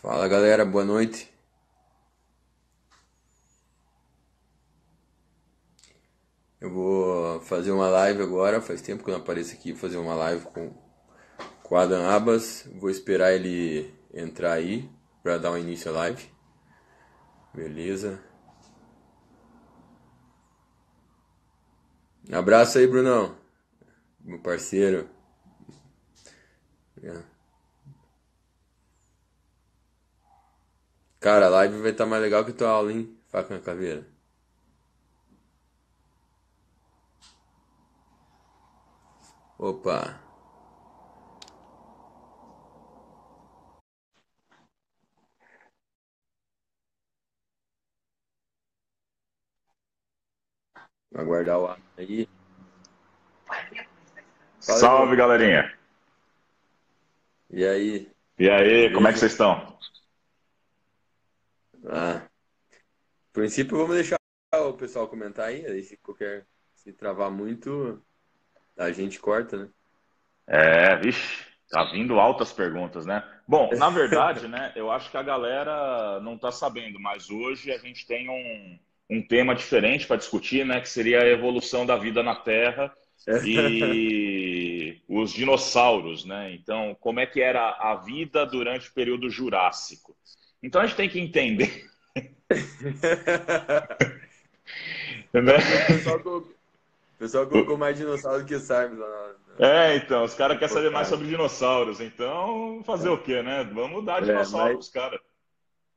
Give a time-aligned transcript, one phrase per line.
[0.00, 1.28] Fala galera, boa noite.
[6.60, 8.60] Eu vou fazer uma live agora.
[8.60, 10.72] Faz tempo que eu não apareço aqui fazer uma live com,
[11.68, 12.68] o Adam Abas.
[12.76, 14.88] Vou esperar ele entrar aí
[15.20, 16.30] para dar um início à live.
[17.52, 18.22] Beleza.
[22.30, 23.36] Abraço aí, Brunão.
[24.20, 25.10] Meu parceiro.
[27.02, 27.37] É.
[31.20, 33.16] Cara, a live vai estar mais legal que tua aula, hein?
[33.28, 34.04] Faca na caveira.
[39.58, 39.98] Opa.
[51.14, 52.26] Aguardar o ar aí.
[54.60, 55.16] Fala, Salve, irmão.
[55.16, 55.76] galerinha.
[57.50, 58.10] E aí?
[58.38, 59.78] E aí, como é que vocês estão?
[61.86, 64.18] Ah, a princípio vamos deixar
[64.52, 68.02] o pessoal comentar aí, aí se qualquer se travar muito,
[68.76, 69.68] a gente corta, né?
[70.46, 73.22] É, vixe, tá vindo altas perguntas, né?
[73.46, 77.78] Bom, na verdade, né, eu acho que a galera não tá sabendo, mas hoje a
[77.78, 78.78] gente tem um,
[79.10, 82.92] um tema diferente para discutir, né, que seria a evolução da vida na Terra
[83.44, 86.54] e os dinossauros, né?
[86.54, 90.16] Então, como é que era a vida durante o período Jurássico?
[90.62, 91.86] Então a gente tem que entender,
[95.32, 95.56] né?
[97.14, 101.26] O pessoal colocou, mais dinossauro que na, É, então, os caras querem saber mais sobre
[101.26, 102.00] dinossauros.
[102.00, 103.64] Então, fazer o quê, né?
[103.64, 105.20] Vamos dar É, dinossauro mas, caras.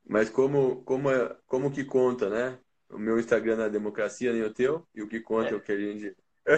[0.04, 2.58] mas como, como, é- como que conta, né?
[2.90, 5.72] O meu Instagram é democracia, nem o teu, e o que conta é o que
[5.72, 6.14] a gente.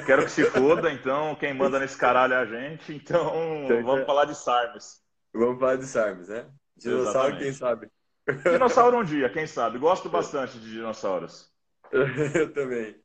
[0.07, 2.95] Quero que se foda, então, quem manda nesse caralho é a gente.
[2.95, 5.03] Então, Então, vamos é- falar de Sarmes.
[5.33, 6.47] Vamos falar de Sarmes, né?
[6.77, 7.59] Dinossauro, quem Exatamente.
[7.59, 7.91] sabe?
[8.27, 9.79] Dinossauro um dia, quem sabe?
[9.79, 11.53] Gosto bastante de dinossauros.
[12.35, 12.97] Eu também.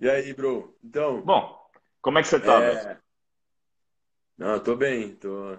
[0.00, 0.76] E aí, bro?
[0.82, 1.58] Então, Bom,
[2.00, 2.78] como é que você tá, velho?
[2.88, 2.98] é.
[4.38, 5.56] Não, eu tô bem, tô,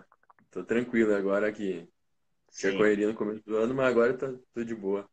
[0.49, 1.87] tô tranquilo agora aqui.
[2.51, 5.07] Tinha correria no começo do ano, mas agora tá, tô de boa.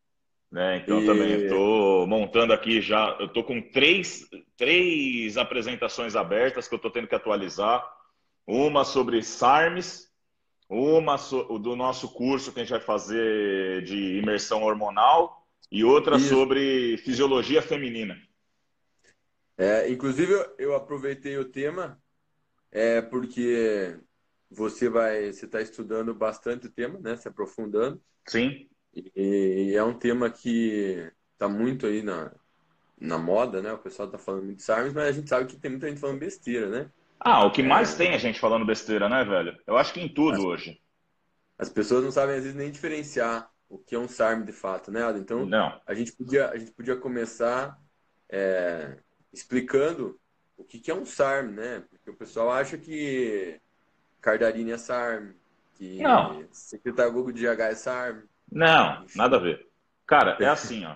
[0.51, 0.77] né?
[0.77, 4.27] Então também E tô montando aqui já, eu tô com três,
[4.57, 7.87] três apresentações abertas que eu tô tendo que atualizar.
[8.47, 10.08] Uma sobre SARMs,
[10.69, 11.15] uma
[11.59, 16.29] do nosso curso que a gente vai fazer de imersão hormonal e outra isso.
[16.29, 18.15] sobre fisiologia feminina.
[19.57, 22.01] É, inclusive, eu, aproveitei o tema,
[22.71, 23.99] é porque
[24.49, 27.17] você vai, você está estudando bastante o tema, né?
[27.17, 28.01] Se aprofundando.
[28.25, 32.31] Sim, E, é um tema que está muito aí na,
[32.97, 33.73] na moda, né?
[33.73, 35.99] O pessoal está falando muito de SARMs, mas a gente sabe que tem muita gente
[35.99, 36.91] falando besteira, né?
[37.19, 39.57] Ah, o que mais É, tem é gente falando besteira, né, velho?
[39.67, 40.81] Eu acho que em tudo as, hoje.
[41.57, 44.91] as pessoas não sabem, às vezes, nem diferenciar o que é um SARM de fato,
[44.91, 45.21] né, Adam?
[45.21, 45.81] Então, Não.
[45.85, 47.79] a gente podia, a gente podia começar
[48.29, 48.97] é,
[49.33, 50.19] explicando
[50.57, 51.81] o que que é um SARM, né?
[51.81, 53.59] Porque o pessoal acha que
[54.21, 55.33] Cardarine é SARM,
[55.97, 59.39] Não, que secretário Google de GH é SARM, não, nada a enfim.
[59.39, 59.67] ver.
[60.07, 60.95] Cara, é assim, ó.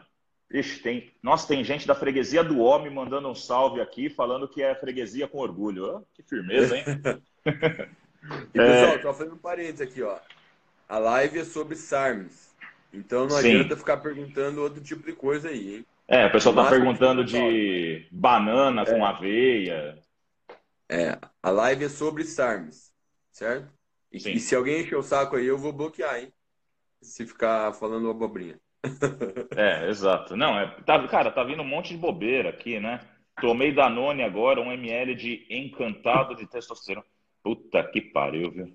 [0.54, 1.12] Ixi, tem...
[1.22, 5.28] Nossa, tem gente da freguesia do homem mandando um salve aqui, falando que é freguesia
[5.28, 5.86] com orgulho.
[5.98, 6.88] Ó, que firmeza, hein?
[8.54, 10.20] E pessoal, É, tô fazendo um parênteses aqui, ó.
[10.90, 12.56] A live é sobre SARMs.
[12.94, 13.38] Então não sim.
[13.38, 15.88] adianta ficar perguntando outro tipo de coisa aí, hein?
[16.08, 19.98] É, o pessoal tá perguntando com de banana com É, aveia.
[20.90, 22.94] é, a live é sobre SARMs,
[23.32, 23.72] certo?
[24.12, 26.34] E, e se alguém encher o saco aí, eu vou bloquear, hein?
[27.02, 28.60] Se ficar falando abobrinha.
[29.56, 30.36] É, exato.
[30.36, 33.00] Não, é, tá, cara, tá vindo um monte de bobeira aqui, né?
[33.40, 37.06] Tomei Danone agora, um ml de encantado de testosterona.
[37.42, 38.74] Puta que pariu, viu?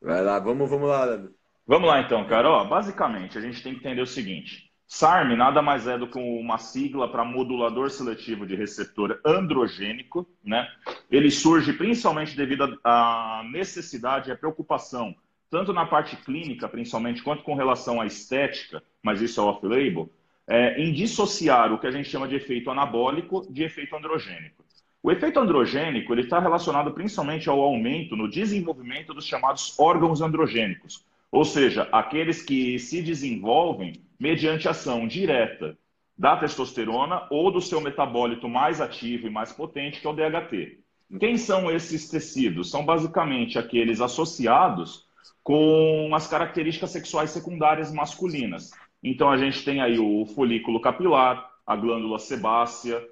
[0.00, 1.34] Vai lá, vamos, vamos lá, Leandro.
[1.66, 2.48] Vamos lá então, cara.
[2.48, 6.18] Ó, basicamente, a gente tem que entender o seguinte: SARM nada mais é do que
[6.18, 10.68] uma sigla para modulador seletivo de receptor androgênico, né?
[11.10, 15.14] Ele surge principalmente devido à necessidade e à preocupação,
[15.50, 20.10] tanto na parte clínica, principalmente, quanto com relação à estética, mas isso é off-label,
[20.48, 24.64] é, em dissociar o que a gente chama de efeito anabólico de efeito androgênico.
[25.02, 31.04] O efeito androgênico ele está relacionado principalmente ao aumento no desenvolvimento dos chamados órgãos androgênicos,
[31.30, 35.76] ou seja, aqueles que se desenvolvem mediante ação direta
[36.18, 40.80] da testosterona ou do seu metabólito mais ativo e mais potente, que é o DHT.
[41.20, 42.70] Quem são esses tecidos?
[42.70, 45.05] São basicamente aqueles associados
[45.42, 48.70] com as características sexuais secundárias masculinas.
[49.02, 53.02] Então a gente tem aí o folículo capilar, a glândula sebácea,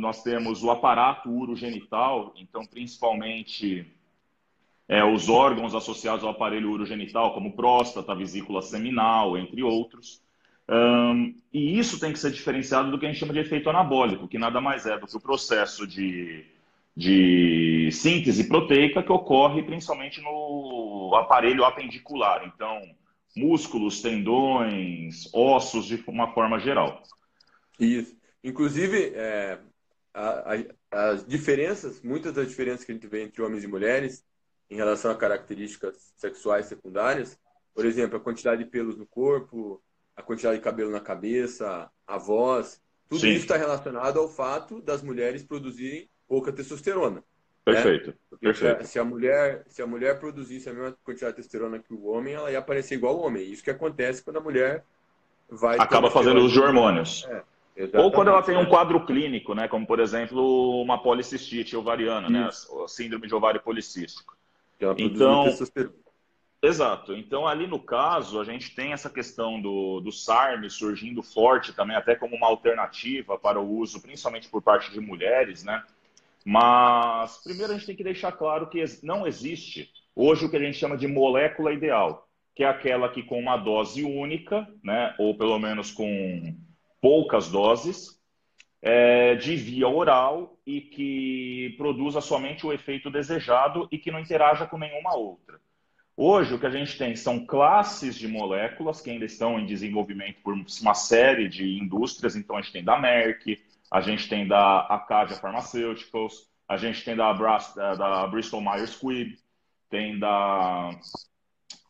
[0.00, 3.86] nós temos o aparato urogenital, então principalmente
[4.88, 10.22] é, os órgãos associados ao aparelho urogenital, como próstata, vesícula seminal, entre outros.
[10.68, 14.28] Um, e isso tem que ser diferenciado do que a gente chama de efeito anabólico,
[14.28, 16.44] que nada mais é do que o processo de,
[16.96, 22.46] de síntese proteica que ocorre principalmente no aparelho apendicular.
[22.46, 22.80] Então,
[23.36, 27.02] músculos, tendões, ossos, de uma forma geral.
[27.78, 28.16] Isso.
[28.42, 29.58] Inclusive, é,
[30.14, 34.24] a, a, as diferenças, muitas das diferenças que a gente vê entre homens e mulheres
[34.70, 37.38] em relação a características sexuais secundárias,
[37.74, 39.82] por exemplo, a quantidade de pelos no corpo,
[40.16, 43.32] a quantidade de cabelo na cabeça, a voz, tudo Sim.
[43.32, 47.22] isso está relacionado ao fato das mulheres produzirem pouca testosterona.
[47.64, 48.10] Perfeito.
[48.10, 48.38] Né?
[48.40, 48.86] Perfeito.
[48.86, 52.34] Se, a, mulher, se a mulher produzisse a mesma quantidade de testosterona que o homem,
[52.34, 53.50] ela ia aparecer igual ao homem.
[53.50, 54.84] Isso que acontece quando a mulher
[55.48, 55.76] vai.
[55.78, 57.26] Acaba fazendo os hormônios.
[57.76, 59.68] É, Ou quando ela tem um quadro clínico, né?
[59.68, 62.48] Como por exemplo uma policistite ovariana, né?
[62.48, 64.36] A síndrome de ovário policístico.
[64.96, 65.46] Então,
[66.62, 67.14] exato.
[67.14, 71.96] Então ali no caso a gente tem essa questão do, do SARM surgindo forte também,
[71.96, 75.82] até como uma alternativa para o uso, principalmente por parte de mulheres, né?
[76.48, 80.60] Mas primeiro a gente tem que deixar claro que não existe hoje o que a
[80.60, 85.36] gente chama de molécula ideal, que é aquela que com uma dose única, né, ou
[85.36, 86.56] pelo menos com
[87.02, 88.16] poucas doses,
[88.80, 94.68] é, de via oral e que produza somente o efeito desejado e que não interaja
[94.68, 95.60] com nenhuma outra.
[96.16, 100.40] Hoje, o que a gente tem são classes de moléculas que ainda estão em desenvolvimento
[100.42, 102.36] por uma série de indústrias.
[102.36, 103.60] Então, a gente tem da Merck,
[103.92, 109.38] a gente tem da Acadia Pharmaceuticals, a gente tem da, da Bristol Myers Squibb,
[109.88, 110.90] tem da,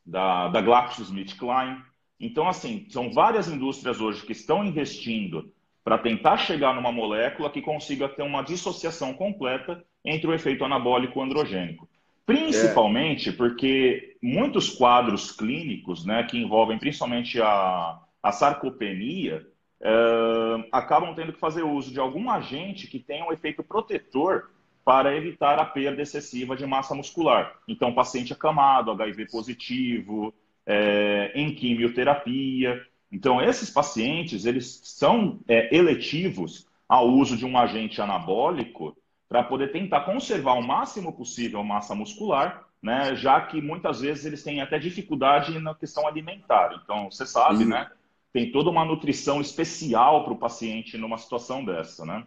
[0.05, 1.83] da, da GlaxoSmithKline.
[2.21, 5.53] Então, assim, são várias indústrias hoje que estão investindo
[5.83, 11.23] para tentar chegar numa molécula que consiga ter uma dissociação completa entre o efeito anabólico
[11.23, 11.89] androgênico.
[12.25, 13.33] Principalmente é.
[13.33, 19.47] porque muitos quadros clínicos, né, que envolvem principalmente a, a sarcopenia,
[19.83, 24.51] uh, acabam tendo que fazer uso de algum agente que tenha um efeito protetor
[24.85, 27.57] para evitar a perda excessiva de massa muscular.
[27.67, 30.33] Então, paciente acamado, HIV positivo,
[30.65, 32.81] é, em quimioterapia.
[33.11, 38.97] Então, esses pacientes, eles são é, eletivos ao uso de um agente anabólico
[39.29, 44.25] para poder tentar conservar o máximo possível a massa muscular, né, já que muitas vezes
[44.25, 46.81] eles têm até dificuldade na questão alimentar.
[46.85, 47.71] Então, você sabe, uhum.
[47.71, 47.91] né?
[48.37, 52.23] Tem toda uma nutrição especial para o paciente numa situação dessa, né?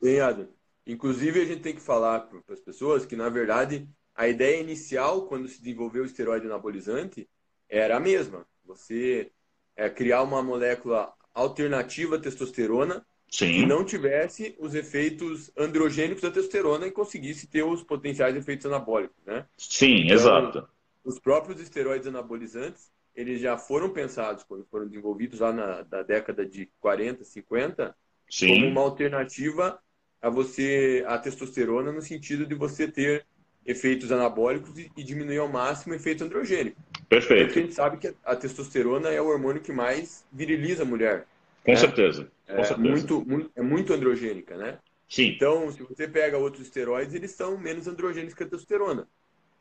[0.00, 0.48] Tem, Adam.
[0.86, 5.26] Inclusive, a gente tem que falar para as pessoas que, na verdade, a ideia inicial,
[5.26, 7.28] quando se desenvolveu o esteroide anabolizante,
[7.68, 8.46] era a mesma.
[8.64, 9.30] Você
[9.76, 13.52] é, criar uma molécula alternativa à testosterona Sim.
[13.52, 19.22] que não tivesse os efeitos androgênicos da testosterona e conseguisse ter os potenciais efeitos anabólicos,
[19.26, 19.44] né?
[19.58, 20.68] Sim, então, exato.
[21.04, 26.46] Os próprios esteroides anabolizantes, eles já foram pensados, quando foram desenvolvidos lá na, na década
[26.46, 27.94] de 40, 50,
[28.28, 28.48] Sim.
[28.48, 29.80] como uma alternativa
[30.22, 33.26] a você a testosterona no sentido de você ter
[33.66, 36.80] efeitos anabólicos e, e diminuir ao máximo o efeito androgênico.
[37.08, 37.46] Perfeito.
[37.46, 41.26] Porque a gente sabe que a testosterona é o hormônio que mais viriliza a mulher.
[41.64, 41.76] Com né?
[41.76, 42.30] certeza.
[42.46, 42.90] Com é, certeza.
[42.90, 44.78] Muito, muito, é muito androgênica, né?
[45.08, 45.28] Sim.
[45.28, 49.08] Então, se você pega outros esteroides, eles são menos androgênicos que a testosterona.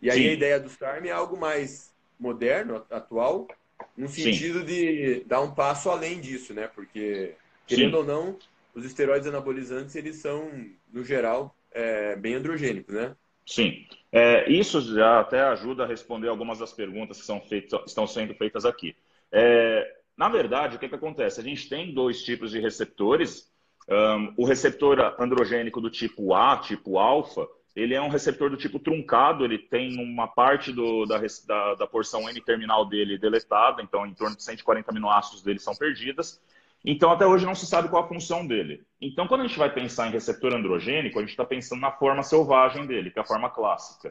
[0.01, 0.29] E aí Sim.
[0.29, 3.47] a ideia do SARM é algo mais moderno, atual,
[3.95, 4.65] no sentido Sim.
[4.65, 6.67] de dar um passo além disso, né?
[6.67, 7.35] Porque,
[7.65, 7.97] querendo Sim.
[7.97, 8.37] ou não,
[8.75, 10.51] os esteroides anabolizantes, eles são,
[10.91, 13.15] no geral, é, bem androgênicos, né?
[13.45, 13.87] Sim.
[14.11, 18.33] É, isso já até ajuda a responder algumas das perguntas que são feitas, estão sendo
[18.35, 18.95] feitas aqui.
[19.31, 21.39] É, na verdade, o que, que acontece?
[21.39, 23.49] A gente tem dois tipos de receptores.
[23.87, 27.47] Um, o receptor androgênico do tipo A, tipo alfa,
[27.79, 31.87] ele é um receptor do tipo truncado, ele tem uma parte do, da, da, da,
[31.87, 36.41] porção N-terminal dele deletada, então em torno de 140 aminoácidos dele são perdidas.
[36.83, 38.83] Então, até hoje não se sabe qual a função dele.
[39.01, 42.23] Então, quando a gente vai pensar em receptor androgênico, a gente está pensando na forma
[42.23, 44.09] selvagem dele, que é a forma clássica.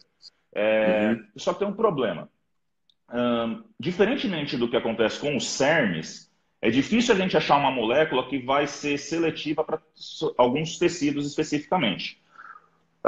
[0.54, 1.26] É, uhum.
[1.36, 2.28] Só que tem um problema.
[3.10, 8.28] Um, diferentemente do que acontece com os CERMs, é difícil a gente achar uma molécula
[8.28, 9.80] que vai ser seletiva para
[10.36, 12.20] alguns tecidos especificamente.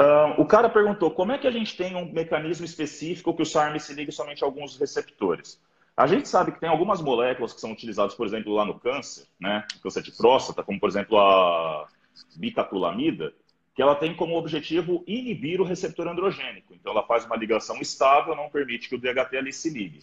[0.00, 3.44] Uh, o cara perguntou como é que a gente tem um mecanismo específico que o
[3.44, 5.60] SARM se liga somente a alguns receptores.
[5.94, 9.26] A gente sabe que tem algumas moléculas que são utilizadas, por exemplo, lá no câncer,
[9.38, 11.86] né, câncer de próstata, como por exemplo a
[12.34, 13.34] bicaculamida,
[13.74, 16.72] que ela tem como objetivo inibir o receptor androgênico.
[16.72, 20.00] Então ela faz uma ligação estável, não permite que o DHT ali se ligue.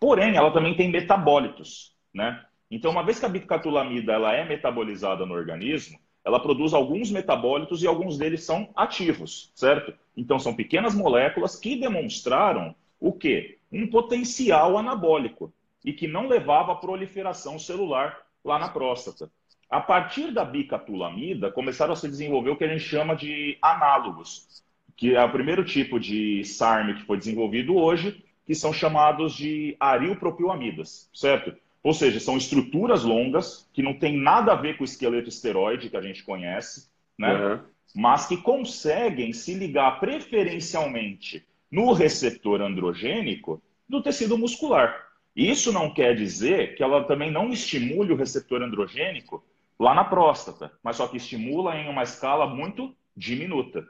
[0.00, 2.44] Porém, ela também tem metabólitos, né?
[2.68, 7.82] Então, uma vez que a bicatulamida ela é metabolizada no organismo, ela produz alguns metabólitos
[7.82, 9.94] e alguns deles são ativos, certo?
[10.14, 13.56] Então são pequenas moléculas que demonstraram o quê?
[13.72, 15.50] Um potencial anabólico
[15.82, 19.30] e que não levava à proliferação celular lá na próstata.
[19.70, 24.62] A partir da bicatulamida, começaram a se desenvolver o que a gente chama de análogos,
[24.94, 29.74] que é o primeiro tipo de SARM que foi desenvolvido hoje, que são chamados de
[29.80, 31.56] arilpropilamidas, certo?
[31.82, 35.90] Ou seja, são estruturas longas que não tem nada a ver com o esqueleto esteroide
[35.90, 37.34] que a gente conhece, né?
[37.34, 37.60] Uhum.
[37.94, 45.08] Mas que conseguem se ligar preferencialmente no receptor androgênico do tecido muscular.
[45.34, 49.44] Isso não quer dizer que ela também não estimule o receptor androgênico
[49.78, 53.86] lá na próstata, mas só que estimula em uma escala muito diminuta.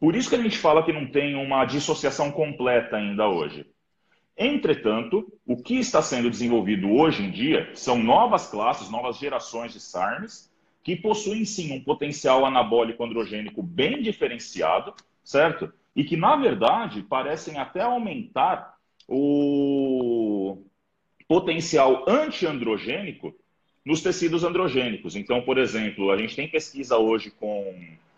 [0.00, 3.66] Por isso que a gente fala que não tem uma dissociação completa ainda hoje.
[4.36, 9.80] Entretanto, o que está sendo desenvolvido hoje em dia são novas classes, novas gerações de
[9.80, 10.50] SARMs,
[10.82, 15.72] que possuem sim um potencial anabólico androgênico bem diferenciado, certo?
[15.94, 18.76] E que, na verdade, parecem até aumentar
[19.08, 20.58] o
[21.26, 23.34] potencial antiandrogênico
[23.84, 25.16] nos tecidos androgênicos.
[25.16, 27.74] Então, por exemplo, a gente tem pesquisa hoje com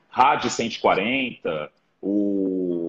[0.08, 1.70] RAD 140,
[2.02, 2.87] o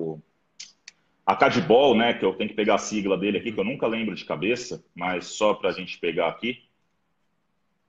[1.29, 3.85] a Cadbol, né, que eu tenho que pegar a sigla dele aqui, que eu nunca
[3.85, 6.63] lembro de cabeça, mas só para a gente pegar aqui.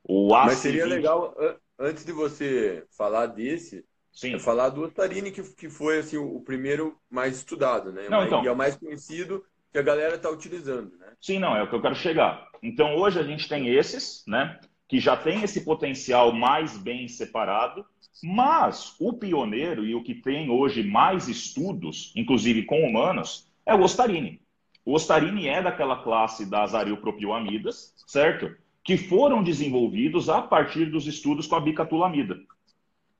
[0.04, 0.44] O AC20...
[0.44, 1.34] Mas seria legal,
[1.78, 3.82] antes de você falar desse,
[4.12, 4.38] Sim.
[4.38, 8.10] falar do Otarine, que, que foi assim, o primeiro mais estudado, né?
[8.10, 8.44] Não, então...
[8.44, 9.42] E é o mais conhecido
[9.72, 11.06] que a galera está utilizando, né?
[11.18, 12.46] Sim, não, é o que eu quero chegar.
[12.62, 14.60] Então, hoje a gente tem esses, né?
[14.90, 17.86] Que já tem esse potencial mais bem separado,
[18.22, 23.82] mas o pioneiro e o que tem hoje mais estudos, inclusive com humanos, é o
[23.82, 24.40] Ostarine.
[24.84, 28.52] O Ostarine é daquela classe das arilpropioamidas, certo?
[28.82, 32.36] Que foram desenvolvidos a partir dos estudos com a bicatulamida.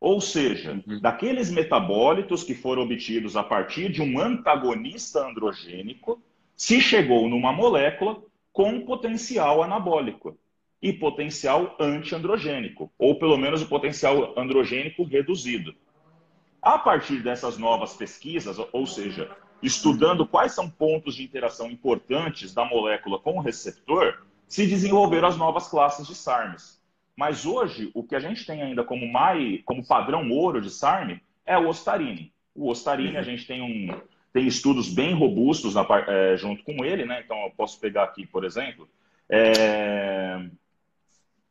[0.00, 1.00] Ou seja, uhum.
[1.00, 6.20] daqueles metabólitos que foram obtidos a partir de um antagonista androgênico,
[6.56, 8.20] se chegou numa molécula
[8.52, 10.36] com potencial anabólico
[10.82, 15.74] e potencial antiandrogênico, ou pelo menos o potencial androgênico reduzido.
[16.62, 19.30] A partir dessas novas pesquisas, ou seja,
[19.62, 25.36] estudando quais são pontos de interação importantes da molécula com o receptor, se desenvolveram as
[25.36, 26.80] novas classes de SARMs.
[27.16, 31.20] Mas hoje, o que a gente tem ainda como, mai, como padrão ouro de SARM
[31.44, 32.32] é o ostarine.
[32.54, 34.00] O ostarine, a gente tem, um,
[34.32, 37.22] tem estudos bem robustos na, é, junto com ele, né?
[37.24, 38.88] Então, eu posso pegar aqui, por exemplo,
[39.28, 40.46] é,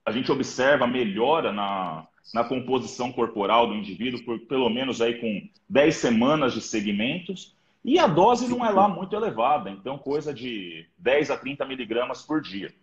[0.09, 5.47] a gente observa melhora na, na composição corporal do indivíduo por pelo menos aí com
[5.69, 7.55] 10 semanas de segmentos.
[7.85, 12.23] E a dose não é lá muito elevada, então coisa de 10 a 30 miligramas
[12.23, 12.73] por dia.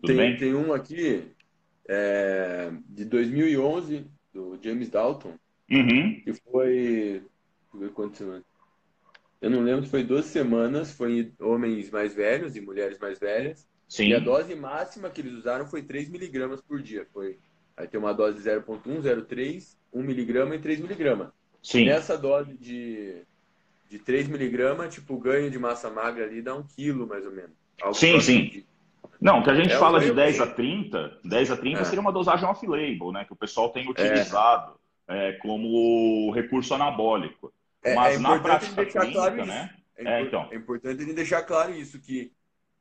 [0.00, 0.36] Tudo tem, bem?
[0.36, 1.24] tem um aqui
[1.88, 5.34] é, de 2011, do James Dalton,
[5.70, 6.20] uhum.
[6.22, 7.22] que foi.
[9.40, 13.18] Eu não lembro se foi 12 semanas, foi em homens mais velhos e mulheres mais
[13.18, 13.68] velhas.
[13.88, 14.08] Sim.
[14.08, 17.06] E a dose máxima que eles usaram foi 3 miligramas por dia.
[17.12, 17.38] Foi,
[17.76, 21.28] aí tem uma dose 0.1, 0.3, 1 miligrama e 3 miligramas.
[21.62, 21.86] Sim.
[21.86, 23.22] Nessa dose de,
[23.88, 27.32] de 3 miligramas, tipo, o ganho de massa magra ali dá 1 quilo, mais ou
[27.32, 27.52] menos.
[27.92, 28.44] sim, sim.
[28.44, 28.66] De...
[29.20, 31.84] Não, que a gente é fala de 10 a 30, 10 a 30 é.
[31.84, 33.24] seria uma dosagem off-label, né?
[33.24, 34.74] Que o pessoal tem utilizado
[35.08, 35.32] é.
[35.34, 37.52] como recurso anabólico.
[37.82, 39.74] É, Mas é na prática clínica, claro né?
[39.96, 40.48] É, então.
[40.50, 42.30] é importante deixar claro isso, que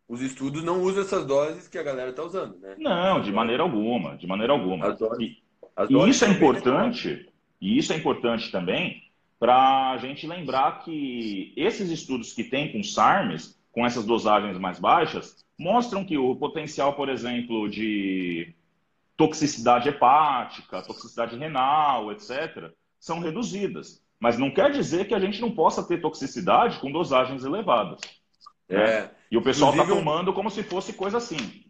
[0.08, 2.76] os estudos não usam essas doses que a galera está usando, né?
[2.78, 4.90] Não, de maneira alguma, de maneira alguma.
[4.90, 5.44] As doses, e,
[5.76, 9.04] as doses e isso é importante, e isso é importante também
[9.40, 14.80] para a gente lembrar que esses estudos que tem com SARMs, com essas dosagens mais
[14.80, 18.54] baixas, mostram que o potencial, por exemplo, de
[19.18, 24.04] toxicidade hepática, toxicidade renal, etc., são reduzidas.
[24.20, 28.00] Mas não quer dizer que a gente não possa ter toxicidade com dosagens elevadas.
[28.70, 28.84] Né?
[28.84, 29.12] É.
[29.36, 31.65] E o pessoal está tomando como se fosse coisa assim.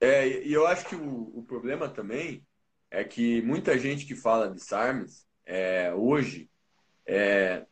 [0.00, 2.42] É, e eu acho que o, o problema também
[2.90, 6.48] é que muita gente que fala de SARMs é, hoje
[7.06, 7.66] é,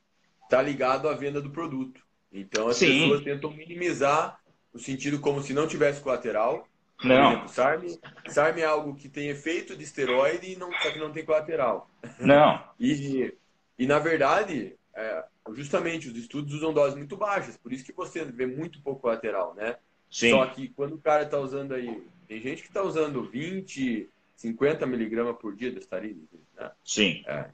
[0.51, 2.03] tá ligado à venda do produto.
[2.31, 3.09] Então as Sim.
[3.09, 4.39] pessoas tentam minimizar
[4.71, 6.69] o sentido como se não tivesse colateral.
[7.03, 7.33] Não.
[7.33, 7.99] Exemplo, SARM,
[8.29, 11.91] SARM é algo que tem efeito de esteroide, e não, só que não tem colateral.
[12.21, 12.63] Não.
[12.79, 13.35] e,
[13.79, 18.25] e na verdade, é, justamente os estudos usam doses muito baixas, por isso que você
[18.25, 19.77] vê muito pouco lateral, né?
[20.11, 20.31] Sim.
[20.31, 24.87] Só que quando o cara está usando aí, tem gente que está usando 20, 50
[24.87, 26.71] miligramas por dia de estarine, né?
[26.85, 27.23] Sim.
[27.27, 27.51] É.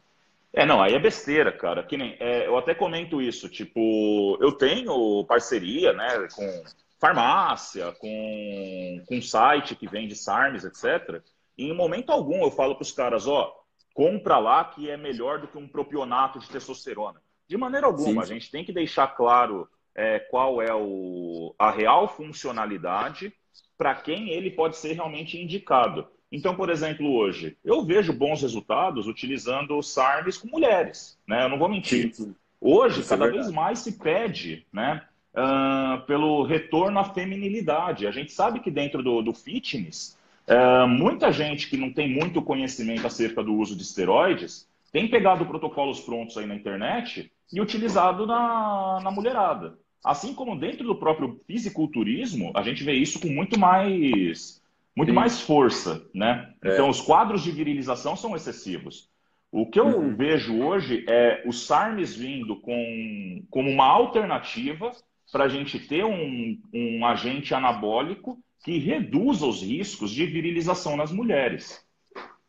[0.52, 0.66] é.
[0.66, 1.82] não, aí é besteira, cara.
[1.84, 6.64] Que nem, é, eu até comento isso, tipo, eu tenho parceria, né, com
[6.98, 11.22] farmácia, com, com site que vende SARMs, etc.
[11.56, 13.54] E em momento algum eu falo para os caras, ó,
[13.94, 17.20] compra lá que é melhor do que um propionato de testosterona.
[17.48, 18.32] De maneira alguma, Sim.
[18.32, 23.32] a gente tem que deixar claro é, qual é o, a real funcionalidade
[23.76, 26.06] para quem ele pode ser realmente indicado.
[26.30, 31.44] Então, por exemplo, hoje, eu vejo bons resultados utilizando SARMs com mulheres, né?
[31.44, 32.12] Eu não vou mentir.
[32.60, 35.02] Hoje, Isso é cada é vez mais se pede, né?
[35.32, 38.06] Uh, pelo retorno à feminilidade.
[38.06, 42.42] A gente sabe que dentro do, do fitness, uh, muita gente que não tem muito
[42.42, 48.26] conhecimento acerca do uso de esteroides tem pegado protocolos prontos aí na internet e utilizado
[48.26, 49.78] na, na mulherada.
[50.04, 54.62] Assim como dentro do próprio fisiculturismo, a gente vê isso com muito mais,
[54.94, 56.52] muito mais força, né?
[56.62, 56.72] É.
[56.72, 59.08] Então, os quadros de virilização são excessivos.
[59.50, 60.14] O que eu uhum.
[60.14, 64.92] vejo hoje é os SARMs vindo com, como uma alternativa
[65.32, 71.10] para a gente ter um, um agente anabólico que reduza os riscos de virilização nas
[71.10, 71.84] mulheres.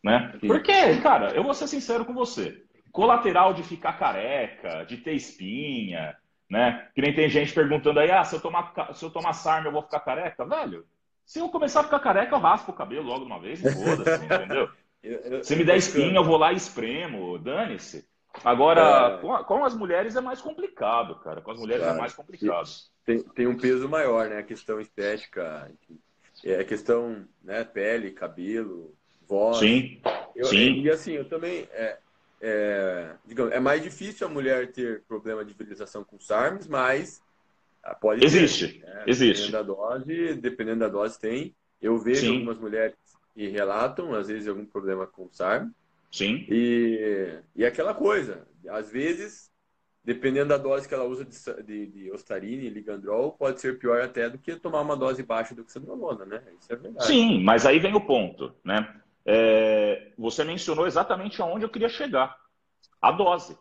[0.04, 0.34] Né?
[0.42, 2.64] Porque, cara, eu vou ser sincero com você.
[2.92, 6.16] Colateral de ficar careca, de ter espinha,
[6.50, 6.88] né?
[6.96, 9.72] Que nem tem gente perguntando aí, ah, se eu tomar, se eu tomar sarna eu
[9.72, 10.46] vou ficar careca?
[10.46, 10.86] Velho,
[11.26, 13.72] se eu começar a ficar careca, eu raspo o cabelo logo de uma vez e
[13.72, 14.70] foda-se, entendeu?
[15.44, 18.08] Se me der espinha, eu vou lá e espremo, dane-se.
[18.44, 19.22] Agora, é...
[19.22, 21.42] com, com, as mulheres é mais complicado, cara.
[21.42, 21.98] Com as mulheres é claro.
[21.98, 22.70] é mais complicado.
[23.06, 24.40] Tem, tem um peso maior, né?
[24.40, 25.72] A questão estética,
[26.44, 27.64] é a questão, né?
[27.64, 28.94] Pele, cabelo,
[29.28, 29.58] voz.
[29.58, 30.02] Sim.
[30.36, 30.82] Eu, Sim.
[30.82, 31.68] E assim, eu também.
[31.72, 31.98] É,
[32.42, 37.22] é, digamos, é mais difícil a mulher ter problema de virilização com SARMs, mas
[37.84, 39.04] ah, pode existe, ter, né?
[39.08, 39.52] existe.
[39.52, 41.56] Dependendo da dose, dependendo da dose tem.
[41.82, 42.36] Eu vejo Sim.
[42.38, 42.96] algumas mulheres
[43.34, 45.70] que relatam às vezes algum problema com SARM.
[46.12, 46.46] Sim.
[46.50, 49.50] E, e aquela coisa, às vezes,
[50.04, 54.02] dependendo da dose que ela usa de, de, de Ostarine e Ligandrol, pode ser pior
[54.02, 56.42] até do que tomar uma dose baixa do Xandrolona, né?
[56.60, 57.06] Isso é verdade.
[57.06, 58.94] Sim, mas aí vem o ponto, né?
[59.32, 62.36] É, você mencionou exatamente aonde eu queria chegar.
[63.00, 63.56] A dose.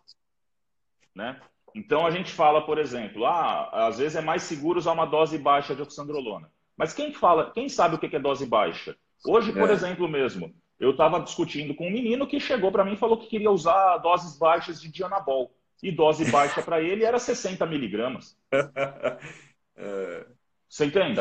[1.15, 1.39] Né?
[1.75, 5.37] Então a gente fala, por exemplo, ah, às vezes é mais seguro usar uma dose
[5.37, 6.51] baixa de oxandrolona.
[6.75, 8.97] Mas quem fala, quem sabe o que é dose baixa?
[9.27, 9.73] Hoje, por é.
[9.75, 13.29] exemplo, mesmo, eu estava discutindo com um menino que chegou para mim e falou que
[13.29, 15.55] queria usar doses baixas de dianabol.
[15.83, 18.37] E dose baixa para ele era 60 miligramas.
[19.81, 20.27] É.
[20.69, 21.21] Você entende?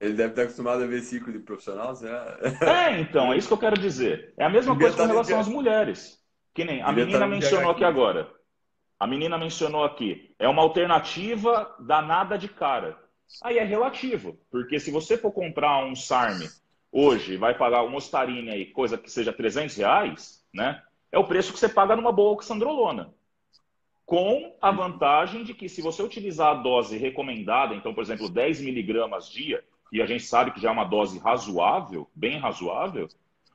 [0.00, 2.38] Ele deve estar acostumado a ver ciclo de profissional, será?
[2.60, 4.34] É, então, é isso que eu quero dizer.
[4.36, 6.22] É a mesma coisa com relação às mulheres.
[6.52, 8.30] Que nem a menina mencionou aqui agora.
[8.98, 10.34] A menina mencionou aqui.
[10.38, 12.96] É uma alternativa danada de cara.
[13.42, 14.38] Aí é relativo.
[14.50, 16.48] Porque se você for comprar um SARM
[16.92, 20.80] hoje, vai pagar uma ostarine aí, coisa que seja 300 reais, né?
[21.10, 23.12] É o preço que você paga numa boa oxandrolona.
[24.06, 28.60] Com a vantagem de que se você utilizar a dose recomendada, então, por exemplo, 10
[28.60, 33.08] miligramas dia, e a gente sabe que já é uma dose razoável, bem razoável,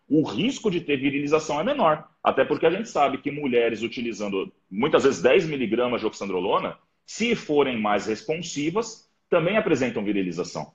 [0.07, 2.07] o risco de ter virilização é menor.
[2.23, 7.35] Até porque a gente sabe que mulheres utilizando muitas vezes 10 miligramas de oxandrolona, se
[7.35, 10.71] forem mais responsivas, também apresentam virilização.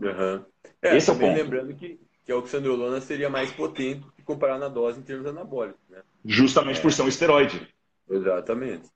[0.00, 0.44] Uhum.
[0.82, 1.36] É, Esse é o ponto.
[1.36, 5.80] Lembrando que, que a oxandrolona seria mais potente que comparar na dose em termos anabólicos.
[5.88, 6.02] Né?
[6.24, 6.82] Justamente é.
[6.82, 7.68] por ser um esteroide.
[8.10, 8.88] Exatamente.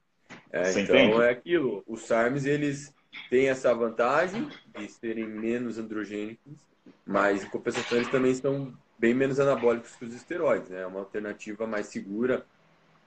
[0.50, 1.22] É, então entende?
[1.22, 1.85] é aquilo.
[1.87, 2.92] Os SARMs, eles
[3.28, 6.54] tem essa vantagem de serem menos androgênicos,
[7.06, 10.82] mas em compensação eles também são bem menos anabólicos que os esteroides, né?
[10.82, 12.44] É uma alternativa mais segura,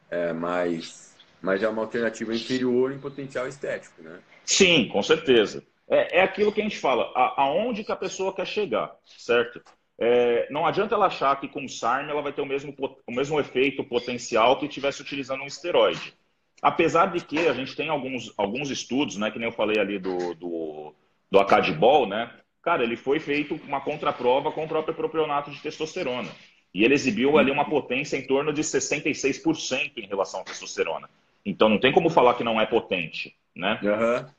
[0.09, 4.19] é, mais, mas é uma alternativa inferior em potencial estético, né?
[4.45, 5.63] Sim, com certeza.
[5.89, 9.61] É, é aquilo que a gente fala, a, aonde que a pessoa quer chegar, certo?
[9.99, 13.39] É, não adianta ela achar que com SARM ela vai ter o mesmo, o mesmo
[13.39, 16.13] efeito potencial que estivesse utilizando um esteroide.
[16.61, 19.97] Apesar de que a gente tem alguns, alguns estudos, né, que nem eu falei ali
[19.97, 20.93] do, do,
[21.31, 22.31] do Acadibol, né?
[22.61, 26.29] Cara, ele foi feito uma contraprova com o próprio propionato de testosterona.
[26.73, 31.09] E ele exibiu ali uma potência em torno de 66% em relação à testosterona.
[31.43, 33.79] Então não tem como falar que não é potente, né?
[33.81, 34.29] Uhum.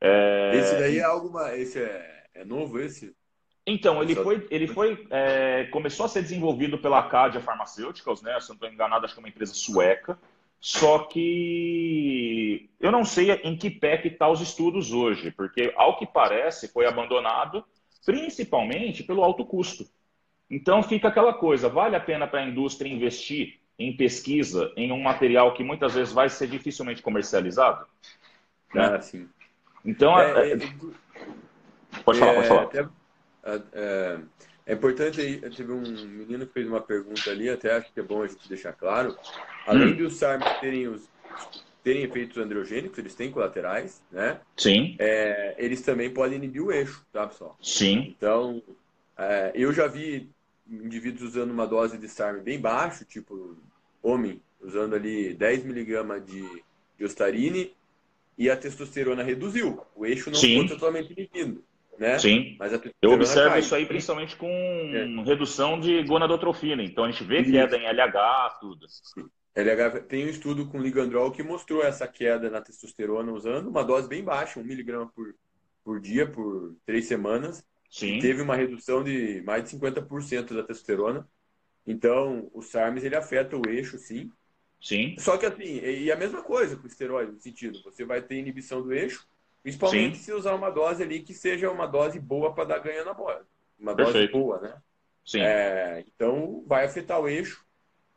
[0.00, 0.50] É...
[0.54, 3.14] Esse daí é algo esse é, é novo esse?
[3.66, 8.38] Então ele foi, ele foi, é, começou a ser desenvolvido pela Acadia Pharmaceuticals, né?
[8.40, 10.18] Se eu não estou enganado, acho que é uma empresa sueca.
[10.60, 15.72] Só que eu não sei em que pé que estão tá os estudos hoje, porque,
[15.74, 17.64] ao que parece, foi abandonado
[18.04, 19.86] principalmente pelo alto custo.
[20.50, 25.00] Então fica aquela coisa, vale a pena para a indústria investir em pesquisa em um
[25.00, 27.86] material que muitas vezes vai ser dificilmente comercializado?
[28.74, 28.84] Né?
[28.84, 29.28] Ah, sim.
[29.84, 30.56] Então, é, é, é
[32.04, 32.90] pode falar, pode falar.
[33.42, 34.18] É, é,
[34.66, 35.16] é importante,
[35.56, 38.48] teve um menino que fez uma pergunta ali, até acho que é bom a gente
[38.48, 39.16] deixar claro.
[39.66, 39.96] Além hum.
[39.96, 41.08] dos SARMs terem, os,
[41.82, 44.40] terem efeitos androgênicos, eles têm colaterais, né?
[44.56, 44.96] Sim.
[44.98, 47.56] É, eles também podem inibir o eixo, tá, pessoal?
[47.62, 48.14] Sim.
[48.16, 48.62] Então,
[49.16, 50.30] é, eu já vi
[50.68, 53.56] indivíduos usando uma dose de SARM bem baixo, tipo
[54.02, 56.62] homem, usando ali 10 miligramas de,
[56.98, 57.72] de ostarine
[58.38, 59.80] e a testosterona reduziu.
[59.94, 60.62] O eixo não Sim.
[60.62, 61.62] ficou totalmente inibido.
[61.98, 62.18] Né?
[62.18, 62.56] Sim.
[62.58, 63.60] Mas Eu observo cai.
[63.60, 65.22] isso aí principalmente com É.
[65.22, 66.82] redução de gonadotrofina.
[66.82, 67.50] Então a gente vê Isso.
[67.50, 68.86] queda em LH, tudo.
[69.54, 74.08] LH tem um estudo com ligandrol que mostrou essa queda na testosterona usando uma dose
[74.08, 75.34] bem baixa, 1 miligrama por,
[75.84, 77.64] por dia, por três semanas.
[77.90, 78.20] Sim.
[78.20, 81.28] Teve uma redução de mais de 50% da testosterona.
[81.86, 84.30] Então, o SARMs ele afeta o eixo, sim.
[84.80, 85.14] Sim.
[85.18, 88.36] Só que assim, e a mesma coisa com o esteroide, no sentido, você vai ter
[88.36, 89.28] inibição do eixo,
[89.62, 90.24] principalmente Sim.
[90.24, 93.46] se usar uma dose ali que seja uma dose boa para dar ganho na bola.
[93.78, 94.32] Uma dose Perfeito.
[94.32, 94.74] boa, né?
[95.24, 95.40] Sim.
[95.40, 97.64] É, então, vai afetar o eixo.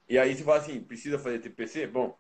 [0.09, 1.87] E aí você fala assim, precisa fazer TPC?
[1.87, 2.15] Bom,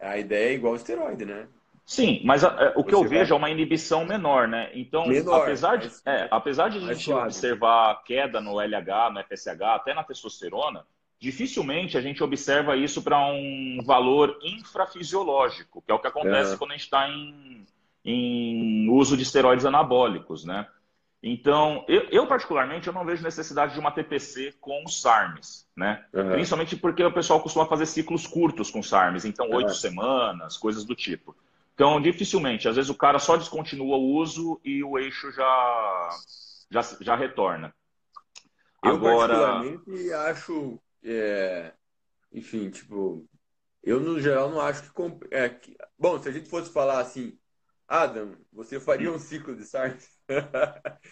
[0.00, 1.46] a ideia é igual ao esteroide, né?
[1.86, 4.70] Sim, mas a- é, o que Você eu vai- vejo é uma inibição menor, né?
[4.74, 7.24] Então, Menor, apesar, de, mas- é, apesar de a gente suave.
[7.26, 10.86] observar queda no LH, no FSH, até na testosterona,
[11.20, 16.56] dificilmente a gente observa isso para um valor infrafisiológico, que é o que acontece É.
[16.56, 17.66] quando a gente está em,
[18.04, 20.66] em uso de esteroides anabólicos, né?
[21.26, 26.04] Então, eu, eu, particularmente, eu não vejo necessidade de uma TPC com os SARMs, né?
[26.12, 26.32] Aham.
[26.32, 29.74] Principalmente porque o pessoal costuma fazer ciclos curtos com SARMs, então oito É.
[29.74, 31.34] semanas, coisas do tipo.
[31.74, 36.10] Então, dificilmente, às vezes o cara só descontinua o uso e o eixo já,
[36.70, 37.74] já, já retorna.
[38.82, 40.78] Eu, Agora, particularmente, acho.
[41.02, 41.72] é,
[42.30, 43.26] enfim, tipo.
[43.82, 47.00] Eu, no geral, não acho que, comp- é, que- Bom, se a gente fosse falar
[47.00, 47.38] assim,
[47.88, 50.13] Adam, você faria um ciclo de SARMs?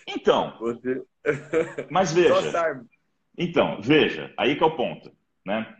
[0.06, 1.02] Então, Você...
[1.90, 2.84] mas veja,
[3.36, 5.10] então, veja, aí que é o ponto,
[5.44, 5.74] né?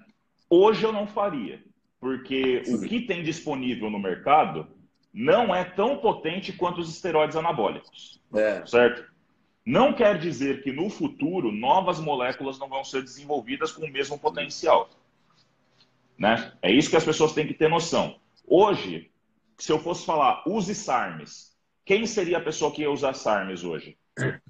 [0.49, 1.63] Hoje eu não faria,
[1.99, 2.89] porque o Sim.
[2.89, 4.69] que tem disponível no mercado
[5.13, 8.21] não é tão potente quanto os esteroides anabólicos.
[8.35, 9.11] É, certo?
[9.65, 14.19] Não quer dizer que no futuro novas moléculas não vão ser desenvolvidas com o mesmo
[14.19, 14.91] potencial.
[16.19, 16.53] Né?
[16.61, 18.17] É isso que as pessoas têm que ter noção.
[18.47, 19.11] Hoje,
[19.59, 23.97] se eu fosse falar use SARMs, quem seria a pessoa que ia usar SARMs hoje?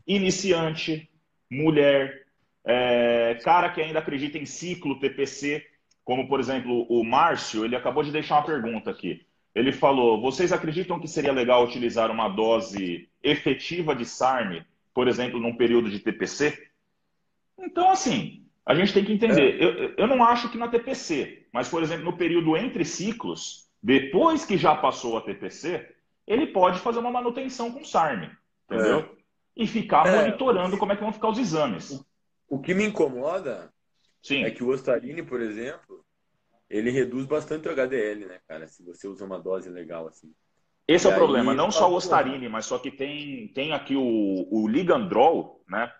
[0.06, 1.10] Iniciante,
[1.50, 2.26] mulher,
[2.64, 5.64] é, cara que ainda acredita em ciclo TPC,
[6.04, 9.26] como por exemplo o Márcio, ele acabou de deixar uma pergunta aqui.
[9.54, 14.64] Ele falou: vocês acreditam que seria legal utilizar uma dose efetiva de SARM,
[14.94, 16.70] por exemplo, num período de TPC?
[17.58, 19.60] Então, assim, a gente tem que entender.
[19.60, 24.44] Eu, eu não acho que na TPC, mas, por exemplo, no período entre ciclos, depois
[24.44, 25.86] que já passou a TPC,
[26.26, 28.30] ele pode fazer uma manutenção com SARM,
[28.64, 29.16] entendeu?
[29.56, 30.16] E ficar É.
[30.16, 32.04] monitorando como é que vão ficar os exames.
[32.48, 33.72] O que me incomoda
[34.22, 36.04] Sim, é que o Ostarine, por exemplo,
[36.70, 38.66] ele reduz bastante o HDL, né, cara?
[38.68, 40.32] Se você usa uma dose legal assim.
[40.86, 41.52] esse é e o problema.
[41.54, 41.94] Não só o.
[41.94, 45.92] Ostarine, mas só que tem, tem aqui o, o Ligandrol, né?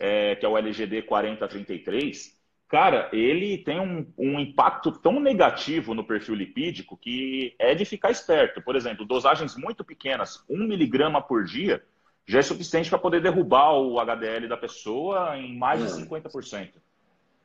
[0.00, 2.35] É, que é o LGD 4033.
[2.68, 8.10] Cara, ele tem um, um impacto tão negativo no perfil lipídico que é de ficar
[8.10, 8.60] esperto.
[8.60, 11.84] Por exemplo, dosagens muito pequenas, 1 miligrama por dia,
[12.26, 15.92] já é suficiente para poder derrubar o HDL da pessoa em mais de Hum.
[15.92, 16.80] 50%.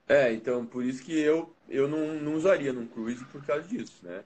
[0.08, 4.06] É, então por isso que eu, eu não, não usaria num cruise por causa disso,
[4.06, 4.24] né?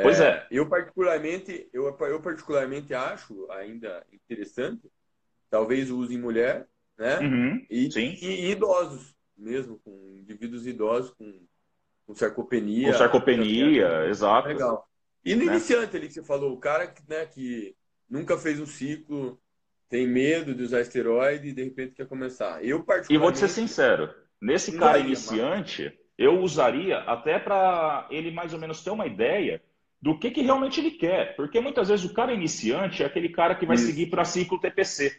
[0.00, 0.46] Pois é.
[0.50, 4.90] Eu particularmente, eu, eu particularmente acho ainda interessante,
[5.50, 6.68] talvez o uso em mulher,
[6.98, 7.20] né?
[7.20, 8.16] Uhum, E, sim.
[8.20, 11.40] e- e idosos mesmo, com indivíduos idosos com,
[12.06, 12.92] com sarcopenia.
[12.92, 14.48] Com sarcopenia, exato.
[14.48, 14.88] Legal.
[15.24, 15.52] E no Né?
[15.52, 17.74] iniciante ali que você falou, o cara que, né, que
[18.08, 19.40] nunca fez um ciclo,
[19.88, 22.64] tem medo de usar esteroide e de repente quer começar.
[22.64, 23.18] Eu E particularmente...
[23.18, 28.82] vou te ser sincero, nesse cara iniciante, eu usaria até para ele mais ou menos
[28.82, 29.62] ter uma ideia
[30.00, 31.36] do que, que realmente ele quer.
[31.36, 33.86] Porque muitas vezes o cara iniciante é aquele cara que vai Isso.
[33.86, 35.12] seguir para ciclo TPC.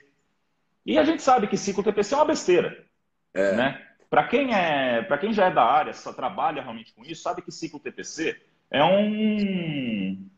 [0.85, 2.85] E a gente sabe que ciclo TPC é uma besteira,
[3.33, 3.55] É.
[3.55, 3.87] né?
[4.13, 7.41] Para quem é, para quem já é da área, só trabalha realmente com isso, sabe
[7.41, 10.29] que ciclo TPC é um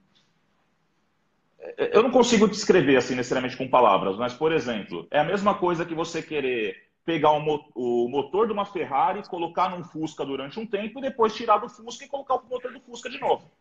[1.78, 5.86] eu não consigo descrever assim necessariamente com palavras, mas por exemplo, é a mesma coisa
[5.86, 10.58] que você querer pegar o, mo- o motor de uma Ferrari, colocar num Fusca durante
[10.58, 13.52] um tempo e depois tirar do Fusca e colocar o motor do Fusca de novo.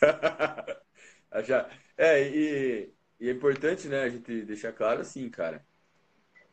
[1.44, 1.68] Já.
[1.98, 5.62] É, e, e é importante, né, a gente deixar claro assim, cara.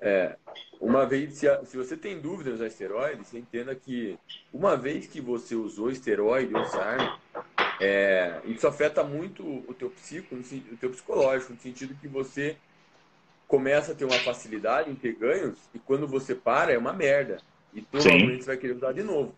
[0.02, 0.36] É,
[0.80, 4.18] uma vez, se, a- se você tem dúvida nos esteroides, você entenda que
[4.54, 7.02] uma vez que você usou esteroide ou SARM,
[7.82, 12.56] é, isso afeta muito o teu psico, o teu psicológico, no sentido que você
[13.48, 17.38] começa a ter uma facilidade em ter ganhos e quando você para é uma merda.
[17.74, 19.36] E provavelmente você vai querer usar de novo.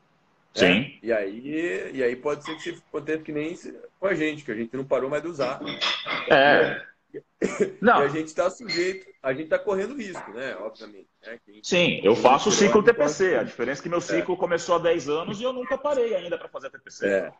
[0.53, 0.65] Sim.
[0.65, 0.91] né?
[1.01, 3.57] E aí, e aí pode ser que você aconteça que nem
[3.99, 5.61] com a gente, que a gente não parou mais de usar.
[6.29, 6.90] É.
[7.81, 8.01] Não.
[8.01, 10.55] E a gente está sujeito, a gente está correndo risco, né?
[10.57, 11.07] Obviamente.
[11.25, 11.39] Né?
[11.63, 13.35] Sim, eu faço o ciclo TPC.
[13.35, 14.37] A diferença é que meu ciclo é.
[14.37, 17.07] começou há 10 anos e eu nunca parei ainda para fazer a TPC.
[17.07, 17.31] É.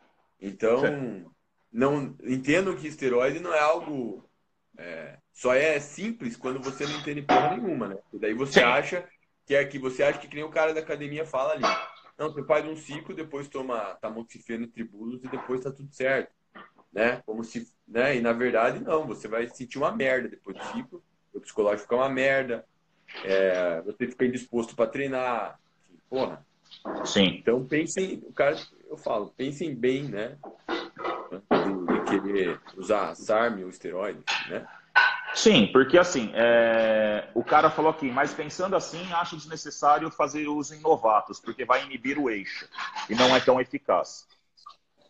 [0.42, 0.82] Então,
[1.72, 4.28] não entendo que esteroide não é algo.
[4.78, 7.98] É, só é simples quando você não entende porra nenhuma, né?
[8.12, 8.66] E daí você Sim.
[8.66, 9.08] acha
[9.46, 11.64] que é que você acha que nem o cara da academia fala ali.
[12.18, 16.32] Não, você faz um ciclo, depois toma tamoxifeno e tribulos e depois tá tudo certo.
[16.92, 17.22] Né?
[17.26, 18.18] Como se, né?
[18.18, 21.96] E na verdade não, você vai sentir uma merda depois do ciclo, o psicológico fica
[21.96, 22.66] uma merda,
[23.24, 26.46] é, você fica indisposto para treinar, assim, porra.
[27.06, 27.38] Sim.
[27.40, 28.58] Então pensem, o cara,
[28.90, 30.38] eu falo, pensem bem, né?
[31.50, 34.68] De, querer usar SARM ou esteroide, né?
[35.34, 37.30] Sim, porque assim, é...
[37.34, 41.86] o cara falou aqui, mas pensando assim, acho desnecessário fazer uso em novatos, porque vai
[41.86, 42.68] inibir o eixo
[43.10, 44.28] e não é tão eficaz.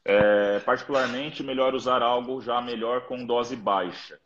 [0.03, 0.59] É...
[0.59, 4.19] Particularmente, melhor usar algo já melhor com dose baixa.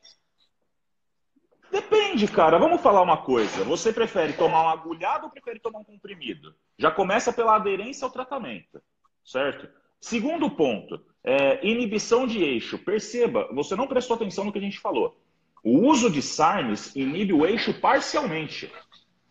[1.71, 2.57] Depende, cara.
[2.57, 3.63] Vamos falar uma coisa.
[3.63, 6.55] Você prefere tomar um agulhado ou prefere tomar um comprimido?
[6.77, 8.81] Já começa pela aderência ao tratamento,
[9.23, 9.67] certo?
[9.99, 11.65] Segundo ponto, é...
[11.65, 12.77] inibição de eixo.
[12.77, 15.17] Perceba, você não prestou atenção no que a gente falou.
[15.63, 18.71] O uso de SARMs inibe o eixo parcialmente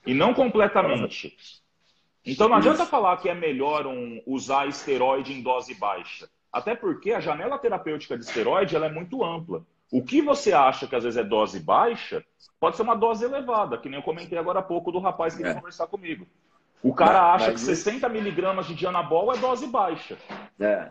[0.05, 1.37] e não completamente.
[2.27, 6.29] Então não adianta falar que é melhor um, usar esteroide em dose baixa.
[6.55, 9.67] Até porque a janela terapêutica de esteroide ela é muito ampla.
[9.91, 12.25] O que você acha que às vezes é dose baixa,
[12.61, 15.43] pode ser uma dose elevada, que nem eu comentei agora há pouco do rapaz que
[15.43, 15.57] veio é.
[15.57, 16.25] conversar comigo.
[16.81, 20.17] O cara mas, acha mas que 60 miligramas de dianabol é dose baixa.
[20.61, 20.91] É.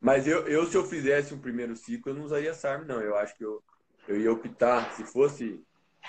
[0.00, 3.00] Mas eu, eu, se eu fizesse um primeiro ciclo, eu não usaria SARM, não.
[3.00, 3.60] Eu acho que eu,
[4.06, 5.60] eu ia optar, se fosse,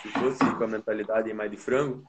[0.04, 2.06] se fosse com a mentalidade mais de frango,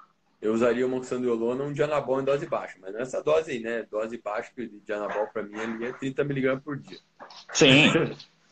[0.47, 2.79] eu usaria o moxandrolona um dianabol em dose baixa.
[2.81, 3.83] Mas nessa dose aí, né?
[3.83, 6.99] Dose baixa de dianabol para mim ali é 30 miligramas por dia.
[7.53, 7.91] Sim,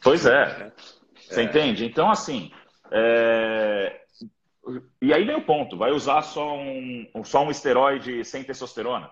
[0.02, 0.72] pois é.
[1.14, 1.44] Você é.
[1.44, 1.86] entende?
[1.86, 2.50] Então, assim,
[2.90, 4.00] é...
[5.00, 9.10] e aí vem o ponto, vai usar só um, só um esteroide sem testosterona?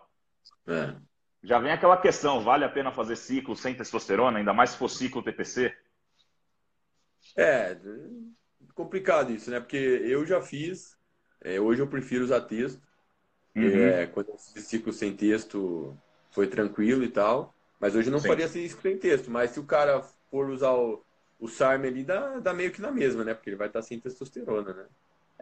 [0.66, 0.95] É.
[1.42, 4.88] Já vem aquela questão, vale a pena fazer ciclo sem testosterona, ainda mais se for
[4.88, 5.73] ciclo TPC?
[7.37, 7.79] É,
[8.75, 9.61] complicado isso, né?
[9.61, 10.99] Porque eu já fiz,
[11.44, 12.81] é, hoje eu prefiro usar texto.
[13.55, 13.68] Uhum.
[13.68, 15.96] É, quando eu fiz ciclo sem texto,
[16.31, 17.55] foi tranquilo e tal.
[17.78, 18.28] Mas hoje não Sim.
[18.28, 19.31] faria isso sem texto.
[19.31, 21.05] Mas se o cara for usar o,
[21.38, 23.35] o SARM ali, dá, dá meio que na mesma, né?
[23.35, 24.87] Porque ele vai estar sem testosterona, né?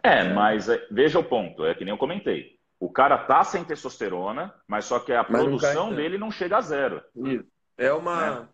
[0.03, 2.57] É, mas é, veja o ponto, é que nem eu comentei.
[2.79, 6.57] O cara tá sem testosterona, mas só que a mas produção não dele não chega
[6.57, 7.03] a zero.
[7.15, 7.45] Isso.
[7.77, 8.49] É uma,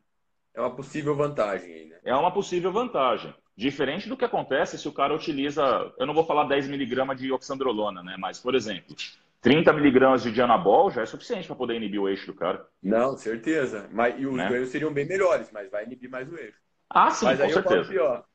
[0.53, 0.59] é.
[0.59, 1.97] é uma possível vantagem aí, né?
[2.03, 3.33] é uma possível vantagem.
[3.57, 7.31] Diferente do que acontece se o cara utiliza, eu não vou falar 10 miligramas de
[7.31, 8.15] oxandrolona, né?
[8.15, 8.95] Mas, por exemplo,
[9.41, 12.67] 30 miligramas de dianabol já é suficiente para poder inibir o eixo do cara.
[12.83, 13.89] Não, certeza.
[13.91, 14.47] Mas, e os né?
[14.47, 16.59] ganhos seriam bem melhores, mas vai inibir mais o eixo.
[16.87, 17.93] Ah, sim, mas com aí certeza.
[17.93, 18.25] eu falo assim,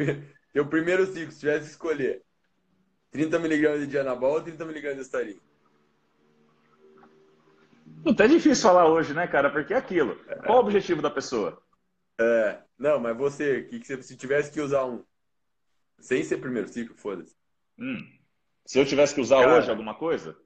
[0.00, 2.22] ó, teu primeiro ciclo, se tivesse que escolher
[3.10, 5.38] 30 miligramas de dianabol ou 30 miligramas de estarim?
[8.02, 9.50] Puta, é difícil falar hoje, né, cara?
[9.50, 10.16] Porque é aquilo.
[10.46, 11.60] Qual o objetivo da pessoa?
[12.18, 15.02] É, não, mas você, que, que você, se tivesse que usar um,
[15.98, 17.34] sem ser primeiro ciclo, foda-se.
[17.78, 17.98] Hum.
[18.64, 20.36] Se eu tivesse que usar cara, hoje alguma coisa?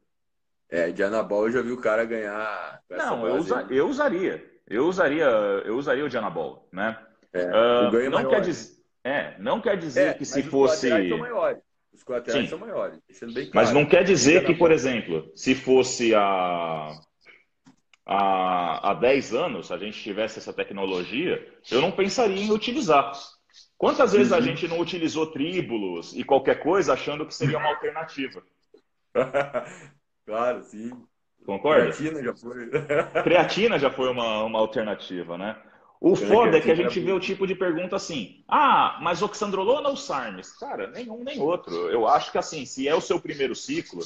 [0.68, 2.81] É, de Anabol eu já vi o cara ganhar.
[2.88, 4.51] Não, eu, usa, eu usaria.
[4.66, 5.25] Eu usaria,
[5.64, 6.99] eu usaria o de Anabol, né?
[7.33, 8.31] É, uh, não maior.
[8.31, 10.87] quer dizer, é, não quer dizer é, que se fosse.
[10.87, 11.62] Os colaterais são maiores.
[11.92, 12.49] Os colaterais Sim.
[12.49, 13.66] são maiores, deixando bem claro.
[13.66, 16.90] Mas não quer dizer que, por exemplo, se fosse a
[18.07, 23.12] há, há 10 anos, se a gente tivesse essa tecnologia, eu não pensaria em utilizar.
[23.77, 24.43] Quantas vezes a uhum.
[24.43, 28.43] gente não utilizou tríbulos e qualquer coisa achando que seria uma alternativa?
[30.25, 30.93] claro, sim.
[31.45, 31.91] Concorda?
[31.91, 32.71] Creatina já foi.
[33.25, 35.57] Creatina já foi uma, uma alternativa, né?
[36.01, 39.88] O foda é que a gente vê o tipo de pergunta assim: ah, mas oxandrolona
[39.88, 40.59] ou SARMs?
[40.59, 41.75] Cara, nenhum nem outro.
[41.91, 44.03] Eu acho que assim, se é o seu primeiro ciclo,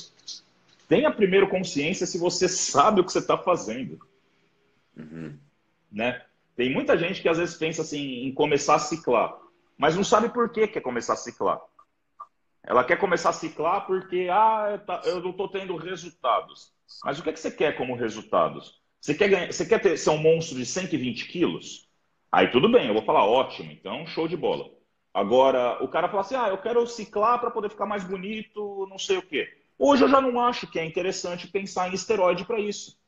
[0.88, 3.98] tenha primeiro consciência se você sabe o que você está fazendo.
[4.96, 5.38] Uhum.
[5.90, 6.22] Né?
[6.54, 9.36] Tem muita gente que às vezes pensa assim em começar a ciclar,
[9.76, 11.60] mas não sabe por que quer começar a ciclar.
[12.62, 16.72] Ela quer começar a ciclar porque ah, eu não estou tendo resultados.
[17.04, 18.80] Mas o que, é que você quer como resultados?
[19.00, 21.88] Você quer, ganhar, você quer ter, ser um monstro de 120 quilos?
[22.32, 24.68] Aí tudo bem, eu vou falar ótimo, então show de bola.
[25.14, 28.98] Agora, o cara fala assim: ah, eu quero ciclar para poder ficar mais bonito, não
[28.98, 29.48] sei o quê.
[29.78, 32.98] Hoje eu já não acho que é interessante pensar em esteroide para isso.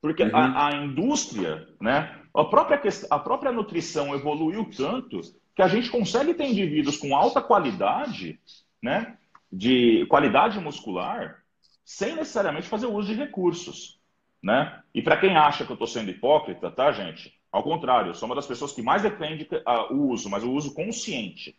[0.00, 0.36] Porque uhum.
[0.36, 5.20] a, a, indústria, né, a, própria, a própria nutrição evoluiu tanto
[5.54, 8.38] que a gente consegue ter indivíduos com alta qualidade,
[8.82, 9.16] né,
[9.50, 11.42] de qualidade muscular,
[11.84, 13.98] sem necessariamente fazer uso de recursos.
[14.42, 14.80] Né?
[14.94, 17.36] E para quem acha que eu estou sendo hipócrita, tá, gente?
[17.50, 19.48] Ao contrário, eu sou uma das pessoas que mais defende
[19.90, 21.56] o uso, mas o uso consciente.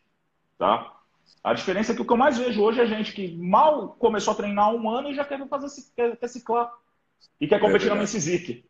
[0.57, 0.98] tá?
[1.43, 4.33] A diferença é que o que eu mais vejo hoje é gente que mal começou
[4.33, 6.71] a treinar há um ano e já quer fazer quer, quer ciclar.
[7.39, 8.65] E quer competir é na Mississippi.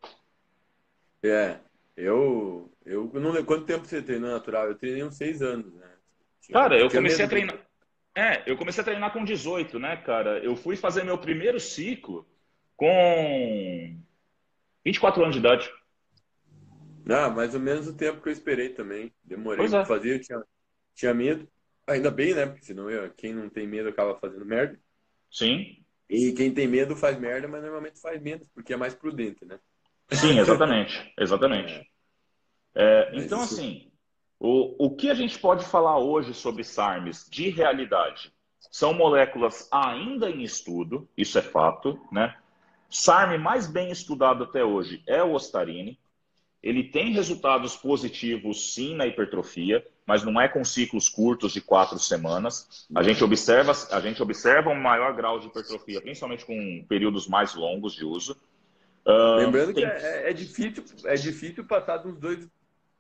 [1.24, 1.58] É,
[1.95, 4.67] eu, eu não lembro quanto tempo você treinou natural.
[4.67, 5.88] Eu treinei uns seis anos, né?
[6.52, 7.60] Cara, eu comecei a treinar.
[8.15, 10.39] É, eu comecei a treinar com 18, né, cara?
[10.39, 12.28] Eu fui fazer meu primeiro ciclo
[12.76, 13.98] com
[14.84, 15.72] 24 anos de idade.
[17.10, 19.13] Ah, mais ou menos o tempo que eu esperei também.
[19.24, 19.69] Demorei é.
[19.69, 20.43] pra fazer, eu tinha,
[20.93, 21.48] tinha medo.
[21.89, 22.45] Ainda bem, né?
[22.45, 24.80] Porque senão eu, quem não tem medo acaba fazendo merda.
[25.32, 25.84] Sim.
[26.10, 29.60] E quem tem medo faz merda, mas normalmente faz menos, porque é mais prudente, né?
[30.12, 31.13] Sim, exatamente.
[31.19, 31.88] exatamente.
[32.75, 33.56] É, então, isso...
[33.56, 33.91] assim,
[34.39, 38.34] o, o que a gente pode falar hoje sobre SARMs de realidade?
[38.71, 42.36] São moléculas ainda em estudo, isso é fato, né?
[42.89, 45.99] SARM mais bem estudado até hoje é o Ostarine.
[46.62, 51.98] Ele tem resultados positivos, sim, na hipertrofia, mas não é com ciclos curtos de quatro
[51.98, 52.86] semanas.
[52.93, 57.56] A gente observa, a gente observa um maior grau de hipertrofia, principalmente com períodos mais
[57.56, 58.36] longos de uso.
[59.06, 59.86] Uh, Lembrando tem...
[59.86, 62.45] que é, é, difícil, é difícil passar dos dois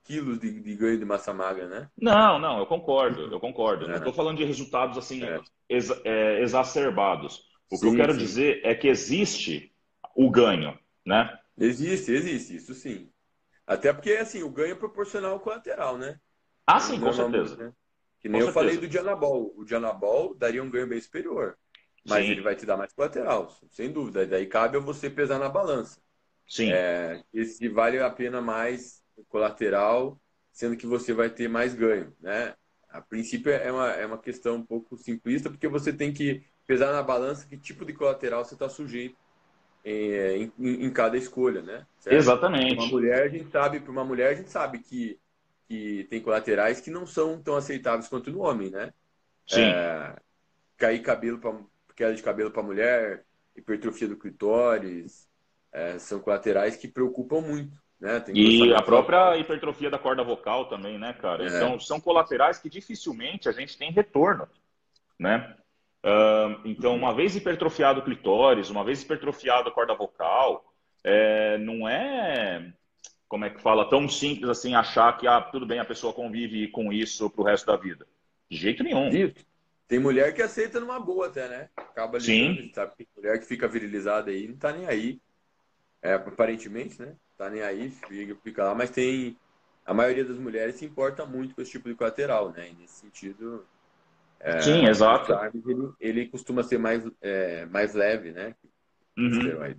[0.05, 1.89] quilos de, de, ganho de massa magra, né?
[1.99, 3.85] Não, não, eu concordo, eu concordo.
[3.85, 3.89] É.
[3.89, 5.39] Não estou falando de resultados assim é.
[5.67, 7.43] ex, é, exacerbados.
[7.69, 8.19] O sim, que eu quero sim.
[8.19, 9.71] dizer é que existe
[10.15, 11.37] o ganho, né?
[11.57, 13.09] Existe, existe, isso sim.
[13.69, 16.19] Até porque, assim, o ganho é proporcional ao colateral, né?
[16.65, 17.55] Ah, sim, com certeza.
[17.55, 17.73] Né?
[18.19, 18.53] Que nem com eu certeza.
[18.53, 19.53] falei do Dianabol.
[19.55, 21.55] O Dianabol daria um ganho bem superior.
[22.03, 22.31] Mas sim.
[22.31, 24.25] ele vai te dar mais colateral, sem dúvida.
[24.25, 26.01] Daí cabe a você pesar na balança.
[26.47, 26.71] Sim.
[26.71, 30.19] É, se vale a pena mais colateral,
[30.51, 32.55] sendo que você vai ter mais ganho, né?
[32.89, 36.91] A princípio é uma, é uma questão um pouco simplista, porque você tem que pesar
[36.91, 39.15] na balança que tipo de colateral você está sujeito
[39.83, 41.85] em, em, em, cada escolha, né?
[41.99, 42.15] Certo?
[42.15, 42.75] Exatamente.
[42.75, 45.19] Uma mulher, a gente sabe, para uma mulher, a gente sabe que,
[45.67, 48.93] que tem colaterais que não são tão aceitáveis quanto no homem, né?
[49.47, 49.61] Sim.
[49.61, 50.15] É,
[50.77, 51.53] cair cabelo para
[51.95, 55.27] queda de cabelo para mulher, hipertrofia do clitóris,
[55.71, 57.77] é, são colaterais que preocupam muito.
[57.99, 58.23] Né?
[58.33, 61.43] e a própria hipertrofia da corda vocal também, né, cara?
[61.43, 61.47] É.
[61.47, 64.47] Então, são colaterais que dificilmente a gente tem retorno,
[65.19, 65.53] né?
[66.63, 72.71] Então, uma vez hipertrofiado o clitóris, uma vez hipertrofiado a corda vocal, é, não é,
[73.27, 76.67] como é que fala, tão simples assim achar que ah, tudo bem, a pessoa convive
[76.69, 78.07] com isso pro resto da vida.
[78.49, 79.09] De jeito nenhum.
[79.87, 81.69] Tem mulher que aceita numa boa até, né?
[81.75, 82.71] Acaba ligando, Sim.
[82.73, 82.95] sabe?
[82.95, 85.19] Tem mulher que fica virilizada aí, não tá nem aí.
[86.01, 87.15] É, aparentemente, né?
[87.37, 89.37] Tá nem aí, fica, fica lá, mas tem.
[89.85, 92.69] A maioria das mulheres se importa muito com esse tipo de colateral, né?
[92.69, 93.65] E nesse sentido,
[94.39, 95.33] é, Sim, exato.
[95.53, 98.55] ele, ele costuma ser mais, é, mais leve, né?
[99.17, 99.75] Uhum.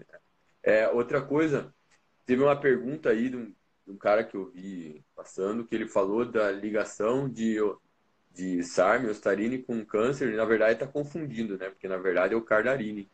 [0.62, 1.74] É, outra coisa,
[2.26, 3.44] teve uma pergunta aí de um,
[3.86, 7.56] de um, cara que eu vi passando, que ele falou da ligação de,
[8.34, 11.70] de SARM, Ostarine com câncer, e na verdade está confundindo, né?
[11.70, 13.08] Porque na verdade é o Cardarine.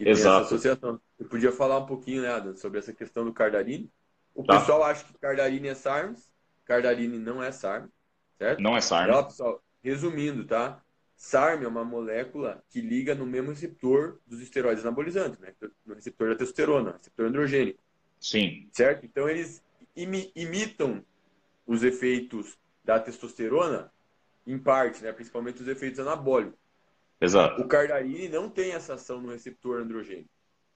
[0.00, 0.46] Exato.
[0.46, 1.00] associação.
[1.16, 3.88] Eu podia falar um pouquinho, né, Adam, sobre essa questão do Cardarine.
[4.34, 4.58] O tá.
[4.58, 6.28] pessoal acha que Cardarine é SARMs,
[6.64, 7.88] Cardarine não é SARM,
[8.36, 8.60] certo?
[8.60, 9.10] Não é SARM.
[9.10, 10.82] Então, pessoal, Resumindo, tá?
[11.16, 15.54] SARM é uma molécula que liga no mesmo receptor dos esteroides anabolizantes, né?
[15.86, 17.80] No receptor da testosterona, receptor androgênico.
[18.20, 18.68] Sim.
[18.72, 19.06] Certo?
[19.06, 19.62] Então eles
[19.94, 21.04] imitam
[21.66, 23.92] os efeitos da testosterona
[24.46, 25.12] em parte, né?
[25.12, 26.58] Principalmente os efeitos anabólicos.
[27.20, 27.62] Exato.
[27.62, 30.28] O cardarine não tem essa ação no receptor androgênico,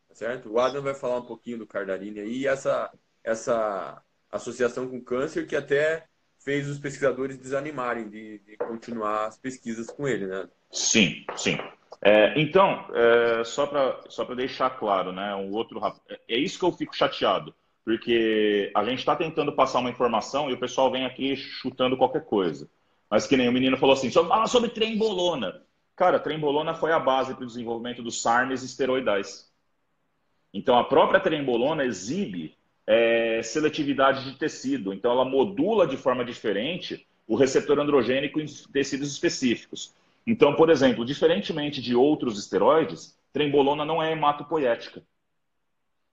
[0.08, 0.48] tá certo?
[0.48, 2.92] O Adam vai falar um pouquinho do cardarine aí e essa
[3.24, 6.06] essa associação com câncer que até
[6.46, 10.48] fez os pesquisadores desanimarem de, de continuar as pesquisas com ele, né?
[10.70, 11.58] Sim, sim.
[12.00, 16.64] É, então, é, só para só deixar claro, né, um outro é, é isso que
[16.64, 17.52] eu fico chateado,
[17.84, 22.24] porque a gente está tentando passar uma informação e o pessoal vem aqui chutando qualquer
[22.24, 22.70] coisa.
[23.10, 25.62] Mas que nem o menino falou assim, fala sobre trembolona.
[25.96, 29.50] Cara, trembolona foi a base para o desenvolvimento dos SARMs esteroidais.
[30.54, 32.55] Então, a própria trembolona exibe
[32.86, 34.92] é, seletividade de tecido.
[34.92, 39.94] Então, ela modula de forma diferente o receptor androgênico em tecidos específicos.
[40.26, 45.02] Então, por exemplo, diferentemente de outros esteroides, trembolona não é hematopoética.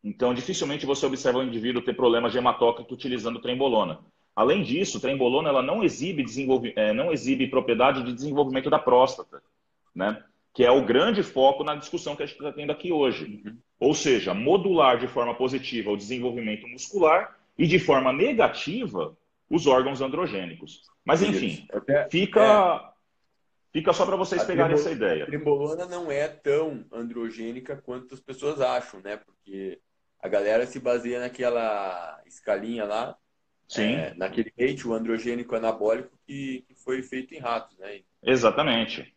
[0.04, 4.00] Então, dificilmente você observa um indivíduo ter problemas de hematócrito utilizando trembolona.
[4.36, 6.74] Além disso, trembolona ela não exibe, desenvolve...
[6.76, 9.42] É, não exibe propriedade de desenvolvimento da próstata,
[9.96, 10.24] né?
[10.54, 13.42] Que é o grande foco na discussão que a gente está tendo aqui hoje.
[13.46, 13.58] Uhum.
[13.80, 19.18] Ou seja, modular de forma positiva o desenvolvimento muscular e de forma negativa
[19.50, 20.82] os órgãos androgênicos.
[21.04, 22.90] Mas enfim, Até, fica, é,
[23.72, 25.24] fica só para vocês pegarem essa ideia.
[25.24, 29.18] A trembolona não é tão androgênica quanto as pessoas acham, né?
[29.18, 29.80] Porque
[30.20, 33.18] a galera se baseia naquela escalinha lá,
[33.68, 33.96] Sim.
[33.96, 38.02] É, naquele rate, o androgênico anabólico que, que foi feito em ratos, né?
[38.22, 39.14] Exatamente.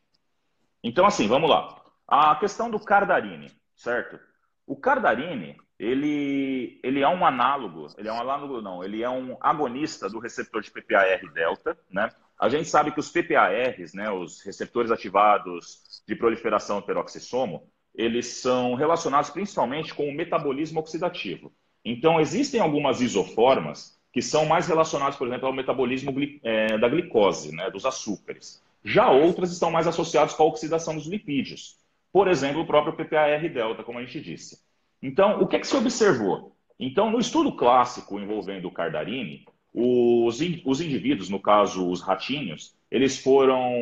[0.87, 1.83] Então, assim, vamos lá.
[2.07, 4.21] A questão do Cardarine, certo?
[4.65, 9.37] O Cardarine, ele, ele é um análogo, ele é um análogo não, ele é um
[9.41, 12.09] agonista do receptor de PPAR delta, né?
[12.39, 18.75] A gente sabe que os PPARs, né, os receptores ativados de proliferação peroxisomo, eles são
[18.75, 21.53] relacionados principalmente com o metabolismo oxidativo.
[21.85, 26.15] Então, existem algumas isoformas que são mais relacionadas, por exemplo, ao metabolismo
[26.45, 28.63] é, da glicose, né, dos açúcares.
[28.87, 31.77] Já outras estão mais associadas com a oxidação dos lipídios.
[32.13, 34.61] Por exemplo, o próprio PPAR-delta, como a gente disse.
[35.03, 36.57] Então, o que, é que se observou?
[36.79, 43.19] Então, no estudo clássico envolvendo o Cardarine, os, os indivíduos, no caso os ratinhos, eles
[43.19, 43.75] foram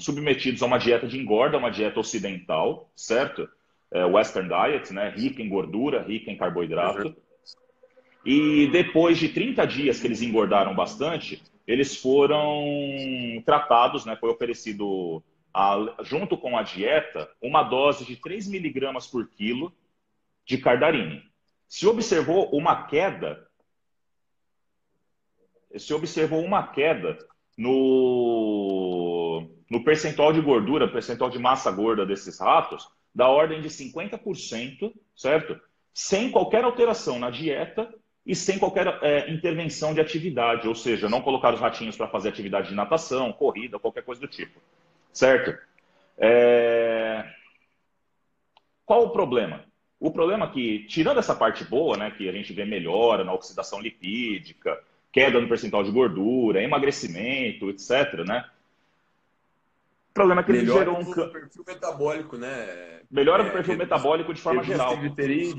[0.00, 3.48] submetidos a uma dieta de engorda, uma dieta ocidental, certo?
[3.92, 5.10] É, Western diet, né?
[5.16, 7.08] rica em gordura, rica em carboidrato.
[7.08, 7.14] Uhum.
[8.26, 12.64] E depois de 30 dias que eles engordaram bastante, eles foram
[13.44, 14.16] tratados, né?
[14.16, 15.22] Foi oferecido,
[15.54, 19.72] a, junto com a dieta, uma dose de 3 miligramas por quilo
[20.44, 21.22] de cardarine.
[21.68, 23.48] Se observou uma queda
[25.78, 27.18] se observou uma queda
[27.56, 34.92] no, no percentual de gordura, percentual de massa gorda desses ratos, da ordem de 50%,
[35.14, 35.60] certo?
[35.92, 37.92] Sem qualquer alteração na dieta
[38.24, 42.28] e sem qualquer é, intervenção de atividade, ou seja, não colocar os ratinhos para fazer
[42.28, 44.60] atividade de natação, corrida, qualquer coisa do tipo,
[45.12, 45.58] certo?
[46.16, 47.28] É...
[48.86, 49.64] Qual o problema?
[49.98, 53.32] O problema é que, tirando essa parte boa, né, que a gente vê melhora na
[53.32, 54.78] oxidação lipídica,
[55.12, 58.24] queda no percentual de gordura, emagrecimento, etc.
[58.26, 58.44] Né?
[60.10, 63.00] O problema é que ele gerou um perfil metabólico, né?
[63.10, 64.96] Melhora é, o perfil metabólico de forma geral.
[64.96, 65.54] Reduz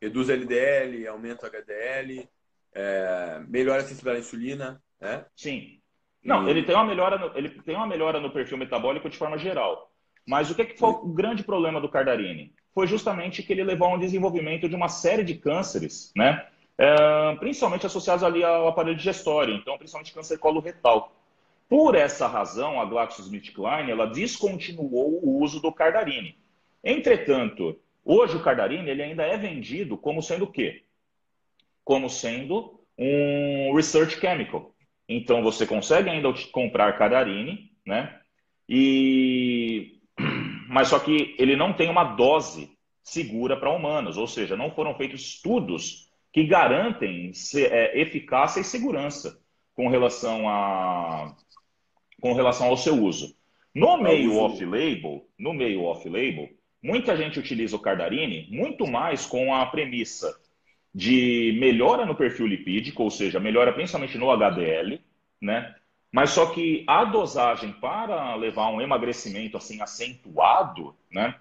[0.00, 2.28] reduz LDL, aumenta o HDL,
[2.74, 5.24] é, melhora a sensibilidade à insulina, né?
[5.36, 5.80] Sim.
[6.22, 6.50] Não, e...
[6.50, 9.90] ele tem uma melhora, no, ele tem uma melhora no perfil metabólico de forma geral.
[10.26, 12.54] Mas o que, que foi o grande problema do Cardarine?
[12.74, 16.46] Foi justamente que ele levou a um desenvolvimento de uma série de cânceres, né?
[16.80, 21.12] é, principalmente associados ali ao aparelho digestório, então principalmente câncer coloretal.
[21.68, 26.38] Por essa razão, a GlaxoSmithKline ela descontinuou o uso do Cardarine.
[26.82, 30.84] Entretanto, hoje o Cardarine ele ainda é vendido como sendo o quê?
[31.84, 34.74] Como sendo um research chemical.
[35.08, 38.20] Então você consegue ainda comprar Cardarine, né?
[38.68, 39.98] E
[40.68, 42.70] mas só que ele não tem uma dose
[43.02, 49.40] segura para humanos, ou seja, não foram feitos estudos que garantem é, eficácia e segurança
[49.74, 51.34] com relação, a,
[52.20, 53.34] com relação ao seu uso.
[53.74, 56.48] No meio off-label, no meio off-label,
[56.82, 60.38] muita gente utiliza o Cardarine muito mais com a premissa
[60.94, 65.00] de melhora no perfil lipídico, ou seja, melhora principalmente no HDL,
[65.40, 65.74] né?
[66.12, 71.36] Mas só que a dosagem para levar um emagrecimento assim acentuado, né?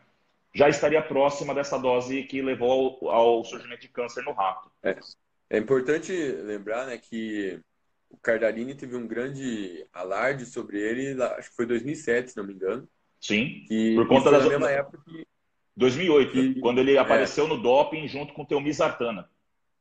[0.53, 4.69] já estaria próxima dessa dose que levou ao, ao surgimento de câncer no rato.
[4.83, 4.97] É,
[5.49, 7.59] é importante lembrar né, que
[8.09, 12.53] o Cardarini teve um grande alarde sobre ele, acho que foi 2007, se não me
[12.53, 12.87] engano.
[13.20, 15.28] Sim, que, por conta da mesma época que...
[15.76, 19.30] 2008, que, quando ele apareceu é, no doping junto com o Teomizartana.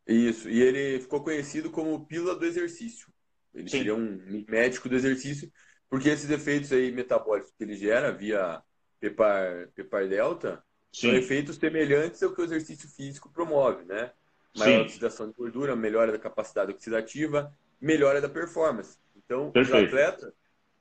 [0.07, 3.09] Isso, e ele ficou conhecido como pílula do exercício.
[3.55, 3.79] Ele Sim.
[3.79, 5.51] seria um médico do exercício,
[5.91, 8.63] porque esses efeitos aí metabólicos que ele gera via
[9.01, 10.63] Pepar, Pepar Delta
[10.93, 11.09] Sim.
[11.09, 14.13] são efeitos semelhantes ao que o exercício físico promove, né?
[14.57, 14.85] Maior Sim.
[14.87, 18.97] oxidação de gordura, melhora da capacidade oxidativa, melhora da performance.
[19.17, 19.89] Então, Perfeito.
[19.89, 20.33] os atletas,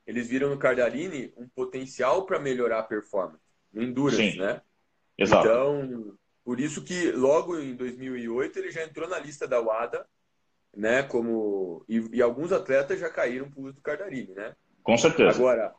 [0.07, 3.43] eles viram no Cardarini um potencial para melhorar a performance,
[3.73, 4.39] no Endurance, Sim.
[4.39, 4.61] né?
[5.17, 5.45] Exato.
[5.45, 10.07] Então, por isso que logo em 2008 ele já entrou na lista da WADA,
[10.75, 11.03] né?
[11.03, 14.55] Como e, e alguns atletas já caíram para o uso do Cardarini, né?
[14.81, 15.37] Com certeza.
[15.37, 15.73] Agora,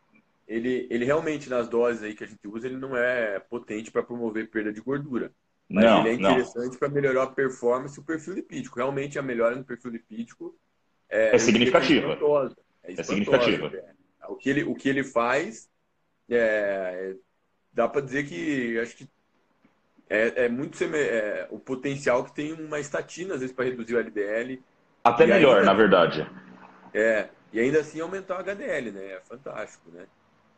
[0.46, 4.02] ele, ele realmente, nas doses aí que a gente usa, ele não é potente para
[4.02, 5.32] promover perda de gordura.
[5.70, 8.76] Mas não, ele é interessante para melhorar a performance e o perfil lipídico.
[8.76, 10.54] Realmente, a melhora no perfil lipídico
[11.08, 12.18] é, é significativa.
[12.82, 13.66] É, é significativa.
[13.74, 13.97] É.
[14.28, 15.68] O, que ele, o que ele faz,
[16.30, 17.14] é,
[17.72, 19.08] dá para dizer que acho que
[20.10, 23.98] é, é muito é, o potencial que tem uma estatina, às vezes, para reduzir o
[23.98, 24.62] LDL.
[25.04, 26.30] Até melhor, ainda, na verdade.
[26.94, 29.12] É, e ainda assim aumentar o HDL, né?
[29.12, 30.06] É fantástico, né?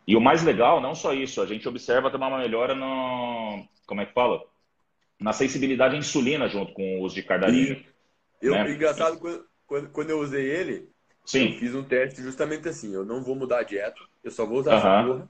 [0.06, 3.64] E o mais legal, não só isso, a gente observa também uma melhora no.
[3.86, 4.40] Como é que fala?
[5.20, 7.86] Na sensibilidade à insulina junto com o uso de cardarine.
[8.40, 8.70] Eu, né?
[8.72, 9.18] Engraçado,
[9.66, 10.88] quando, quando eu usei ele,
[11.24, 11.52] Sim.
[11.52, 14.60] eu fiz um teste justamente assim: eu não vou mudar a dieta, eu só vou
[14.60, 15.28] usar essa porra.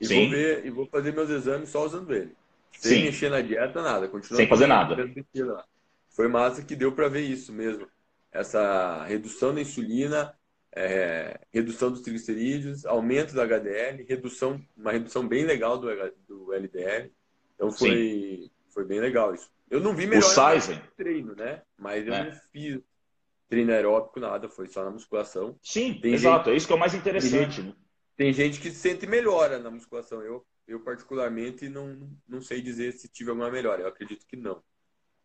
[0.00, 0.20] E Sim.
[0.20, 2.34] vou ver e vou fazer meus exames só usando ele.
[2.72, 3.04] Sem Sim.
[3.04, 4.08] mexer na dieta, nada.
[4.08, 4.96] Continua Sem fazer nada.
[6.08, 7.86] Foi massa que deu para ver isso mesmo.
[8.32, 10.34] Essa redução da insulina
[10.72, 15.88] é, redução dos triglicerídeos, aumento do HDL, redução, uma redução bem legal do,
[16.28, 17.10] do LDL.
[17.54, 19.50] Então foi, foi bem legal isso.
[19.68, 21.62] Eu não vi melhor no treino, né?
[21.78, 22.24] Mas eu é.
[22.24, 22.80] não fiz
[23.50, 25.58] treino aeróbico, nada, foi só na musculação.
[25.60, 27.56] Sim, tem exato, gente, é isso que é o mais interessante.
[27.56, 27.76] Tem gente,
[28.16, 30.22] tem gente que sente melhora na musculação.
[30.22, 33.82] Eu, eu particularmente, não, não sei dizer se tive alguma melhora.
[33.82, 34.62] Eu acredito que não.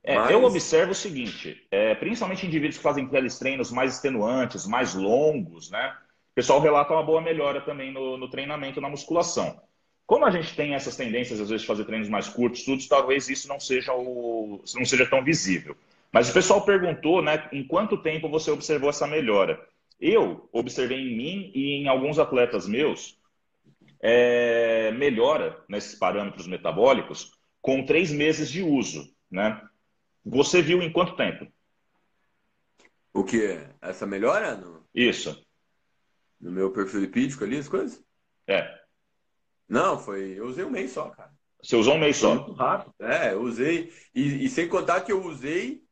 [0.04, 0.32] É, Mas...
[0.32, 5.70] Eu observo o seguinte, é, principalmente indivíduos que fazem aqueles treinos mais extenuantes, mais longos,
[5.70, 5.96] né?
[6.32, 9.62] O pessoal relata uma boa melhora também no, no treinamento, na musculação.
[10.06, 13.30] Como a gente tem essas tendências, às vezes, de fazer treinos mais curtos, tudo, talvez
[13.30, 15.76] isso não seja, o, não seja tão visível.
[16.16, 19.60] Mas o pessoal perguntou, né, em quanto tempo você observou essa melhora?
[20.00, 23.20] Eu observei em mim e em alguns atletas meus
[24.02, 29.62] é, melhora nesses parâmetros metabólicos com três meses de uso, né?
[30.24, 31.52] Você viu em quanto tempo?
[33.14, 33.60] O que?
[33.82, 34.56] Essa melhora?
[34.56, 34.86] No...
[34.96, 35.46] Isso.
[36.40, 38.02] No meu perfil lipídico ali, as coisas?
[38.48, 38.66] É.
[39.68, 40.32] Não, foi.
[40.32, 41.34] Eu usei um mês só, cara.
[41.62, 42.36] Você usou um mês só?
[42.36, 42.94] Muito rápido.
[43.02, 43.92] É, eu usei.
[44.14, 45.85] E, e, sem contar que eu usei,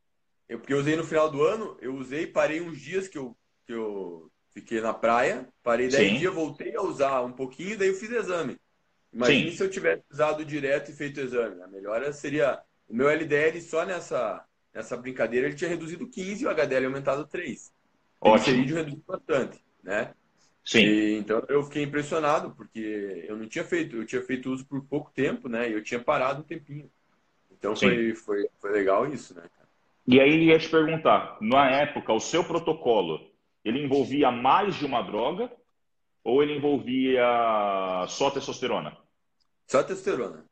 [0.47, 3.35] eu, porque eu usei no final do ano, eu usei, parei uns dias que eu,
[3.65, 7.95] que eu fiquei na praia, parei 10 dias, voltei a usar um pouquinho, daí eu
[7.95, 8.57] fiz exame.
[9.11, 9.57] Imagine Sim.
[9.57, 11.61] se eu tivesse usado direto e feito o exame.
[11.61, 16.47] A melhora seria o meu LDL só nessa, nessa brincadeira ele tinha reduzido 15 e
[16.47, 17.71] o HDL aumentado 3.
[18.19, 20.13] O triglicerídeo reduziu bastante, né?
[20.65, 20.79] Sim.
[20.79, 24.83] E, então eu fiquei impressionado porque eu não tinha feito, eu tinha feito uso por
[24.85, 25.69] pouco tempo, né?
[25.69, 26.89] E eu tinha parado um tempinho.
[27.51, 29.43] Então foi, foi, foi legal isso, né?
[30.05, 33.21] E aí ia te perguntar, na época, o seu protocolo,
[33.63, 35.49] ele envolvia mais de uma droga
[36.23, 37.25] ou ele envolvia
[38.07, 38.97] só testosterona?
[39.67, 40.45] Só testosterona.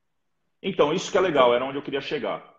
[0.63, 2.55] Então, isso que é legal, era onde eu queria chegar.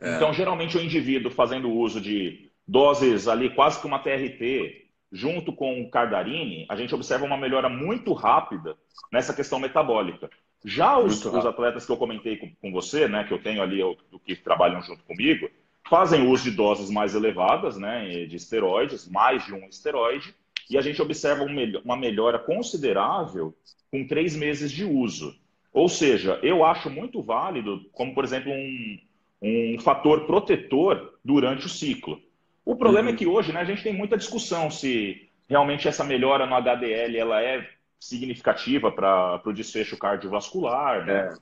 [0.00, 0.16] É.
[0.16, 5.82] Então, geralmente o indivíduo fazendo uso de doses ali, quase que uma TRT, junto com
[5.82, 8.76] o Cardarine, a gente observa uma melhora muito rápida
[9.12, 10.30] nessa questão metabólica.
[10.64, 13.80] Já os, os atletas que eu comentei com, com, você, né, que eu tenho ali,
[13.80, 15.50] eu, que trabalham junto comigo,
[15.90, 20.32] fazem uso de doses mais elevadas, né, de esteroides, mais de um esteroide,
[20.70, 21.44] e a gente observa
[21.84, 23.52] uma melhora considerável
[23.90, 25.36] com três meses de uso.
[25.72, 28.98] Ou seja, eu acho muito válido, como por exemplo, um,
[29.42, 32.22] um fator protetor durante o ciclo.
[32.64, 33.14] O problema é uhum.
[33.16, 37.16] é que hoje né, a gente tem muita discussão se realmente essa melhora no HDL
[37.18, 37.68] ela é
[37.98, 41.04] significativa para o desfecho cardiovascular.
[41.04, 41.34] Né?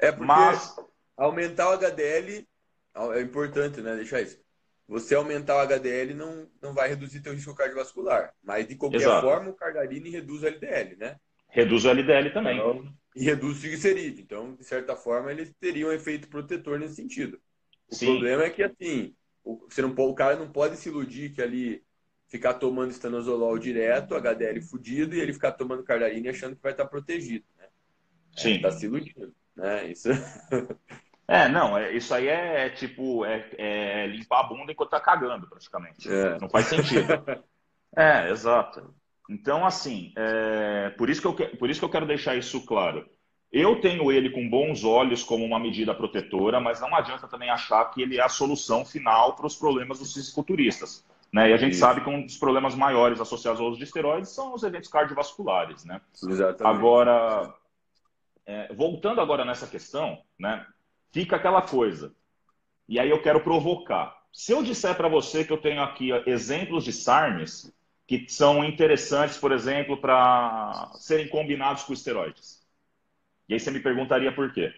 [0.00, 0.08] É.
[0.08, 0.74] é porque Mas...
[1.18, 2.46] aumentar o HDL
[2.94, 3.96] é importante, né?
[3.96, 4.38] Deixar isso.
[4.86, 8.34] Você aumentar o HDL não, não vai reduzir teu risco cardiovascular.
[8.42, 9.26] Mas, de qualquer Exato.
[9.26, 11.16] forma, o cardarine reduz o LDL, né?
[11.48, 12.56] Reduz o LDL também.
[12.58, 14.22] Então, e reduz o triglicerídeo.
[14.22, 17.40] Então, de certa forma, eles teriam um efeito protetor nesse sentido.
[17.90, 18.06] O Sim.
[18.06, 21.82] problema é que, assim, o, você não, o cara não pode se iludir que ali
[22.28, 26.86] ficar tomando estanozolol direto, HDL fudido, e ele ficar tomando cardarine achando que vai estar
[26.86, 27.66] protegido, né?
[28.36, 28.56] Sim.
[28.56, 29.90] Está se iludindo, né?
[29.90, 30.08] Isso...
[31.26, 35.00] É, não, é, isso aí é, é tipo, é, é, limpar a bunda enquanto tá
[35.00, 36.10] cagando, praticamente.
[36.10, 36.38] É.
[36.38, 37.08] Não faz sentido.
[37.96, 38.94] é, exato.
[39.28, 43.08] Então, assim, é, por, isso que eu, por isso que eu quero deixar isso claro.
[43.50, 47.84] Eu tenho ele com bons olhos como uma medida protetora, mas não adianta também achar
[47.86, 51.06] que ele é a solução final para os problemas dos fisiculturistas.
[51.32, 51.50] Né?
[51.50, 51.80] E a gente isso.
[51.80, 55.84] sabe que um dos problemas maiores associados ao uso de esteroides são os eventos cardiovasculares.
[55.84, 56.00] Né?
[56.28, 56.76] Exatamente.
[56.76, 57.54] Agora,
[58.44, 60.66] é, voltando agora nessa questão, né,
[61.14, 62.12] fica aquela coisa.
[62.88, 64.20] E aí eu quero provocar.
[64.32, 67.72] Se eu disser para você que eu tenho aqui exemplos de SARMs
[68.04, 72.60] que são interessantes, por exemplo, para serem combinados com esteroides.
[73.48, 74.74] E aí você me perguntaria por quê?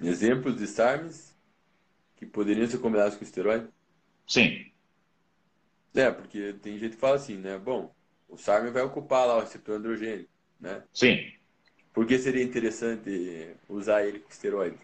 [0.00, 1.36] Exemplos de SARMs
[2.16, 3.68] que poderiam ser combinados com esteroide?
[4.26, 4.72] Sim.
[5.94, 7.58] É, porque tem gente que fala assim, né?
[7.58, 7.94] Bom,
[8.26, 10.82] o SARM vai ocupar lá o receptor androgênico, né?
[10.92, 11.30] Sim.
[11.94, 14.76] Por que seria interessante usar ele com esteroide?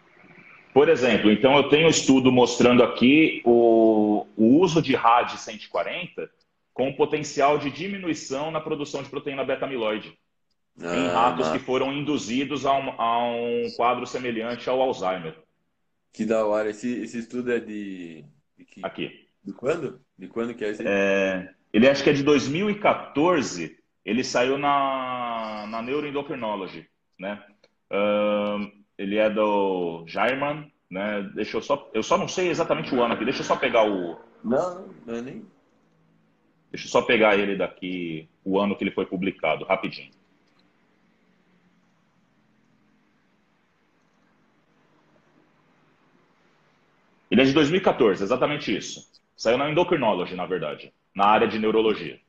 [0.72, 6.30] Por exemplo, então eu tenho um estudo mostrando aqui o, o uso de RAD 140
[6.72, 10.16] com potencial de diminuição na produção de proteína beta-amiloide
[10.80, 15.36] ah, em ratos que foram induzidos a um, a um, quadro semelhante ao Alzheimer.
[16.12, 16.70] Que da hora.
[16.70, 18.24] Esse, esse estudo é de,
[18.56, 18.80] de que...
[18.84, 19.26] Aqui.
[19.44, 20.00] De quando?
[20.16, 20.82] De quando que é esse?
[20.86, 23.76] É, ele acho que é de 2014.
[24.04, 26.88] Ele saiu na, na Neuroendocrinology,
[27.20, 27.44] né?
[27.92, 31.30] Um, ele é do Jairman, né?
[31.34, 33.24] Deixa eu só, eu só não sei exatamente o ano aqui.
[33.24, 34.18] Deixa eu só pegar o.
[34.42, 35.46] Não, não é nem.
[36.72, 40.10] Deixa eu só pegar ele daqui, o ano que ele foi publicado, rapidinho.
[47.30, 49.08] Ele é de 2014, exatamente isso.
[49.36, 52.20] Saiu na Endocrinology, na verdade, na área de neurologia.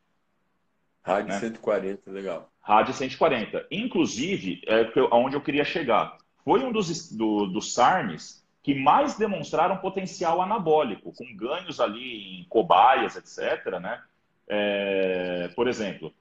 [1.04, 1.40] Rádio né?
[1.40, 2.52] 140, legal.
[2.62, 3.66] Rádio 140.
[3.72, 6.18] Inclusive, é onde eu queria chegar.
[6.44, 12.46] Foi um dos, do, dos SARMs que mais demonstraram potencial anabólico, com ganhos ali em
[12.48, 13.80] cobaias, etc.
[13.80, 14.00] Né?
[14.48, 16.14] É, por exemplo,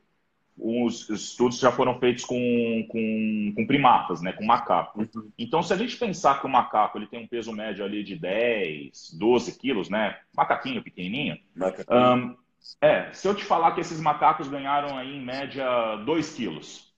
[0.57, 5.01] os estudos já foram feitos com, com, com primatas, né, com macaco.
[5.01, 5.31] Uhum.
[5.39, 8.15] Então, se a gente pensar que o macaco ele tem um peso médio ali de
[8.17, 12.15] 10, 12 quilos, né, macaquinho pequenininho, macaquinho.
[12.15, 12.37] Um,
[12.81, 16.95] é, se eu te falar que esses macacos ganharam aí em média 2 quilos,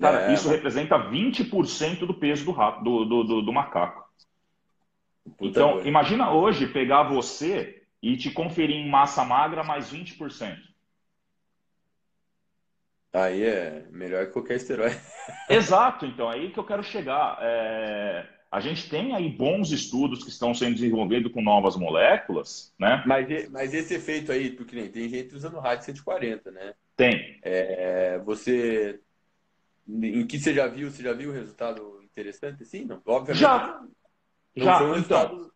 [0.00, 0.56] cara, é, isso mas...
[0.56, 4.06] representa 20% do peso do, rato, do, do, do, do macaco.
[5.36, 5.88] Puta então, boa.
[5.88, 10.56] imagina hoje pegar você e te conferir em massa magra mais 20%.
[13.12, 15.00] Aí é melhor que qualquer esteroide.
[15.48, 17.38] Exato, então, aí que eu quero chegar.
[17.40, 18.35] É...
[18.50, 23.02] A gente tem aí bons estudos que estão sendo desenvolvidos com novas moléculas, né?
[23.06, 26.74] Mas, mas esse efeito aí, porque nem tem gente usando rádio 140, né?
[26.96, 27.38] Tem.
[27.42, 29.00] É, você.
[29.88, 30.90] Em que você já viu?
[30.90, 32.64] Você já viu o resultado interessante?
[32.64, 33.02] Sim, não?
[33.04, 33.40] Obviamente.
[33.40, 33.80] Já.
[34.56, 35.50] Não já, foi um então.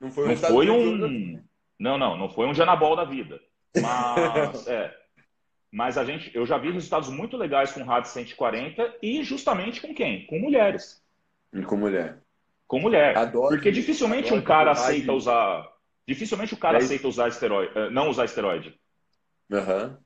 [0.00, 0.28] Não foi um.
[0.28, 1.42] Não, foi um...
[1.78, 3.40] não, não, não foi um Janabol da vida.
[3.80, 4.94] Mas, é.
[5.70, 9.94] Mas a gente, eu já vi resultados muito legais com rádio 140 e justamente com
[9.94, 10.26] quem?
[10.26, 11.02] Com mulheres.
[11.50, 12.22] E com mulher.
[12.72, 13.14] Com mulher.
[13.18, 15.70] Adoro, Porque dificilmente um cara aceita usar.
[16.08, 18.74] Dificilmente o cara é aceita usar esteroide, eh, não usar esteroide.
[19.52, 19.98] Aham.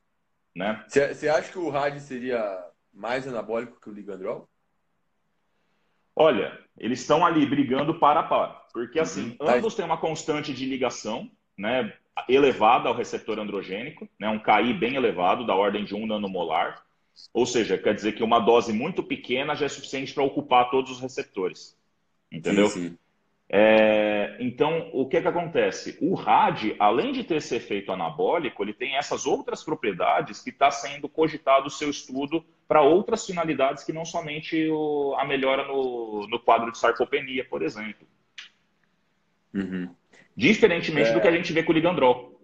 [0.52, 0.84] Né?
[0.88, 2.42] Você acha que o rádio seria
[2.92, 4.48] mais anabólico que o ligandrol?
[6.16, 8.66] Olha, eles estão ali brigando para a par.
[8.72, 9.48] Porque assim, uhum.
[9.48, 11.96] ambos têm uma constante de ligação, né?
[12.28, 16.82] elevada ao receptor androgênico, né, um KI bem elevado, da ordem de 1 nanomolar.
[17.32, 20.90] Ou seja, quer dizer que uma dose muito pequena já é suficiente para ocupar todos
[20.90, 21.76] os receptores.
[22.30, 22.68] Entendeu?
[22.68, 22.98] Sim, sim.
[23.48, 25.96] É, então, o que, que acontece?
[26.00, 30.70] O RAD, além de ter esse efeito anabólico, ele tem essas outras propriedades que está
[30.70, 36.26] sendo cogitado o seu estudo para outras finalidades que não somente o, a melhora no,
[36.26, 38.06] no quadro de sarcopenia, por exemplo.
[39.54, 39.94] Uhum.
[40.36, 41.12] Diferentemente é...
[41.12, 42.40] do que a gente vê com o ligandrol.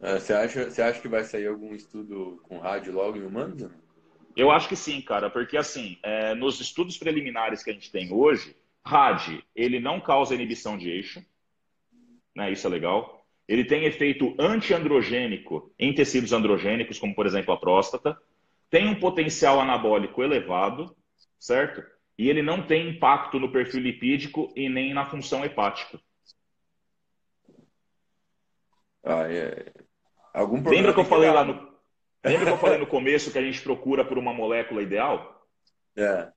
[0.00, 3.70] É, você, acha, você acha que vai sair algum estudo com rádio logo em humanos?
[4.34, 8.10] Eu acho que sim, cara, porque assim, é, nos estudos preliminares que a gente tem
[8.12, 11.24] hoje, RAD, ele não causa inibição de eixo,
[12.34, 12.50] né?
[12.50, 13.24] Isso é legal.
[13.46, 18.16] Ele tem efeito antiandrogênico em tecidos androgênicos, como por exemplo a próstata.
[18.70, 20.96] Tem um potencial anabólico elevado,
[21.38, 21.82] certo?
[22.16, 26.00] E ele não tem impacto no perfil lipídico e nem na função hepática.
[29.04, 29.72] Ah, é...
[30.32, 31.72] Algum Lembra que eu falei lá no.
[32.24, 35.30] Lembra que eu falei no começo que a gente procura por uma molécula ideal?
[35.94, 36.32] É.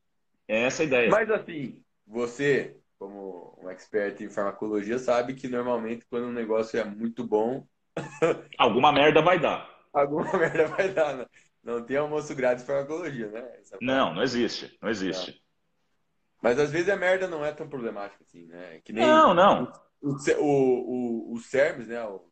[0.49, 1.09] É essa a ideia.
[1.09, 6.83] Mas assim, você, como um expert em farmacologia, sabe que normalmente quando um negócio é
[6.83, 7.67] muito bom.
[8.57, 9.69] Alguma merda vai dar.
[9.93, 11.25] Alguma merda vai dar, né?
[11.63, 13.59] Não tem almoço grátis de farmacologia, né?
[13.81, 14.77] não, não existe.
[14.81, 15.31] Não existe.
[15.31, 15.45] Não.
[16.43, 18.79] Mas às vezes a merda não é tão problemática assim, né?
[18.83, 19.73] Que nem não, não.
[19.99, 22.03] O, o, o, o CERMS, né?
[22.03, 22.29] O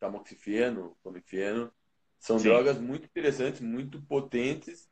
[0.00, 1.72] tamoxifeno, clomifeno,
[2.18, 2.48] são Sim.
[2.48, 4.88] drogas muito interessantes, muito potentes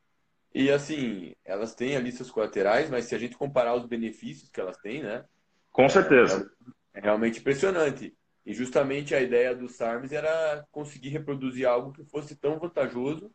[0.54, 4.60] e assim, elas têm ali seus colaterais, mas se a gente comparar os benefícios que
[4.60, 5.24] elas têm, né?
[5.70, 6.50] Com certeza.
[6.94, 8.14] É, é realmente impressionante.
[8.44, 13.30] E justamente a ideia do SARMS era conseguir reproduzir algo que fosse tão vantajoso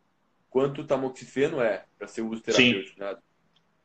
[0.50, 3.00] quanto o tamoxifeno é para ser uso terapêutico.
[3.00, 3.16] Né?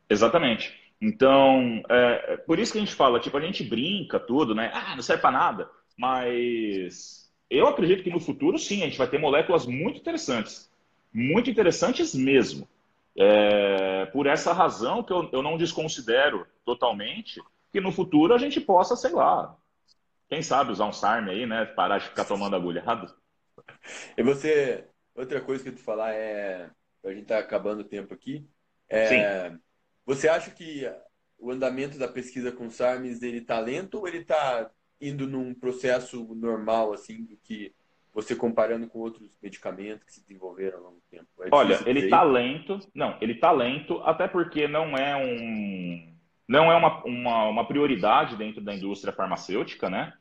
[0.10, 0.78] Exatamente.
[1.02, 4.72] Então, é, é, por isso que a gente fala, tipo, a gente brinca tudo, né?
[4.74, 5.70] Ah, não serve para nada.
[5.98, 10.72] Mas eu acredito que no futuro, sim, a gente vai ter moléculas muito interessantes.
[11.14, 12.68] Muito interessantes mesmo.
[13.16, 17.42] É, por essa razão que eu, eu não desconsidero totalmente
[17.72, 19.56] que no futuro a gente possa, sei lá,
[20.30, 21.66] quem sabe usar um SARM aí, né?
[21.66, 23.14] Parar de ficar tomando agulhado.
[24.18, 26.70] E você, outra coisa que eu te falar é,
[27.04, 28.48] a gente tá acabando o tempo aqui,
[28.90, 29.60] é, Sim.
[30.06, 30.90] você acha que
[31.38, 36.34] o andamento da pesquisa com SARMs, ele tá lento ou ele tá indo num processo
[36.34, 37.76] normal, assim, do que
[38.14, 41.28] você comparando com outros medicamentos que se desenvolveram ao longo do tempo?
[41.42, 46.14] É Olha, ele está lento, não, ele está lento, até porque não é um
[46.48, 50.14] não é uma, uma, uma prioridade dentro da indústria farmacêutica, né?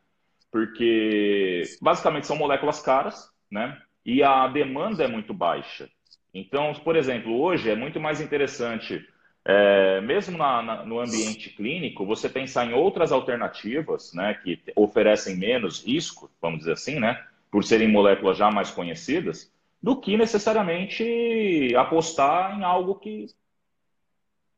[0.51, 3.81] Porque basicamente são moléculas caras, né?
[4.05, 5.89] E a demanda é muito baixa.
[6.33, 9.05] Então, por exemplo, hoje é muito mais interessante
[9.45, 15.37] é, mesmo na, na, no ambiente clínico, você pensar em outras alternativas, né, que oferecem
[15.37, 17.23] menos risco, vamos dizer assim, né,
[17.53, 23.27] por serem moléculas já mais conhecidas, do que necessariamente apostar em algo que,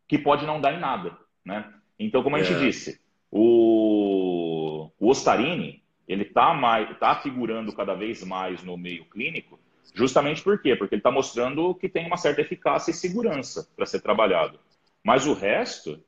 [0.06, 1.74] que pode não dar em nada, né?
[1.98, 2.60] Então, como a gente é.
[2.60, 3.00] disse,
[3.32, 6.54] o, o Ostarini, ele está
[6.94, 9.58] tá figurando cada vez mais no meio clínico,
[9.92, 10.76] justamente por quê?
[10.76, 14.60] Porque ele está mostrando que tem uma certa eficácia e segurança para ser trabalhado.
[15.02, 16.00] Mas o resto.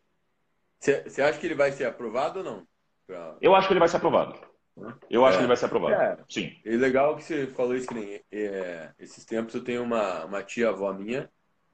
[0.78, 2.66] Você acha que ele vai ser aprovado ou não?
[3.06, 3.36] Pra...
[3.40, 4.38] Eu acho que ele vai ser aprovado.
[5.10, 5.94] Eu acho é, que ele vai ser aprovado.
[5.94, 6.52] É, Sim.
[6.64, 8.20] É legal que você falou isso que nem.
[8.30, 11.30] É, esses tempos eu tenho uma, uma tia avó minha,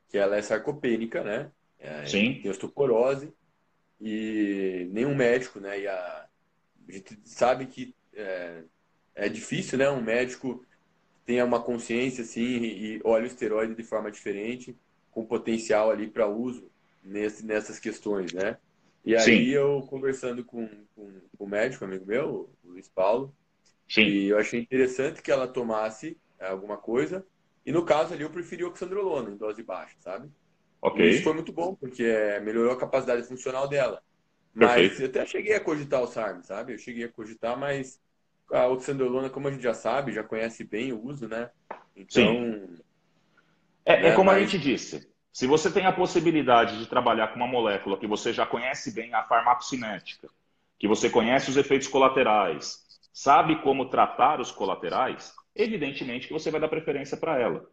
[0.09, 1.51] que ela é sarcopênica, né?
[1.79, 2.41] É, Sim.
[2.41, 3.33] Tem osteoporose
[4.01, 5.81] e nenhum médico, né?
[5.81, 6.27] E a,
[6.89, 8.63] a gente sabe que é,
[9.15, 9.91] é difícil, né?
[9.91, 10.65] Um médico
[11.25, 14.77] tenha uma consciência assim e, e olha o esteroide de forma diferente,
[15.11, 16.71] com potencial ali para uso
[17.03, 18.59] nesse, nessas questões, né?
[19.05, 19.45] E aí Sim.
[19.49, 23.35] eu conversando com, com, com, o médico, amigo meu, o Luiz Paulo,
[23.89, 24.03] Sim.
[24.03, 27.27] e eu achei interessante que ela tomasse é, alguma coisa,
[27.67, 30.29] e no caso ali eu preferi oxandrolona em dose baixa, sabe?
[30.81, 31.05] Ok.
[31.05, 34.03] E isso foi muito bom, porque é, melhorou a capacidade funcional dela.
[34.55, 36.75] Mas eu até cheguei a cogitar o SARM, sabe?
[36.75, 38.01] Eu cheguei a cogitar, mas
[38.51, 41.51] a oxandrolona, como a gente já sabe, já conhece bem o uso, né?
[41.97, 42.35] Então.
[42.35, 42.79] Sim.
[43.85, 47.37] É, é, né, como a gente disse, se você tem a possibilidade de trabalhar com
[47.37, 50.29] uma molécula que você já conhece bem a farmacocinética,
[50.79, 56.61] que você conhece os efeitos colaterais, sabe como tratar os colaterais, evidentemente que você vai
[56.61, 57.65] dar preferência para ela.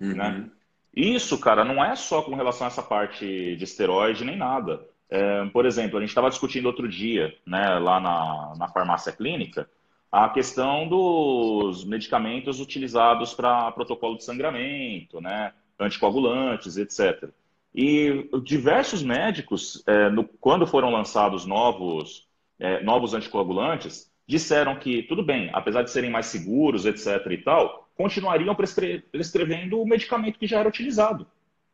[0.00, 0.14] Uhum.
[0.14, 0.50] Né?
[0.94, 4.86] Isso, cara, não é só com relação a essa parte de esteroide nem nada.
[5.08, 9.68] É, por exemplo, a gente estava discutindo outro dia, né, lá na, na farmácia clínica,
[10.10, 15.52] a questão dos medicamentos utilizados para protocolo de sangramento, né?
[15.78, 17.30] Anticoagulantes, etc.
[17.74, 22.26] E diversos médicos, é, no, quando foram lançados novos,
[22.58, 27.26] é, novos anticoagulantes, disseram que, tudo bem, apesar de serem mais seguros, etc.
[27.30, 31.26] e tal, continuariam prescre prescrevendo o medicamento que já era utilizado,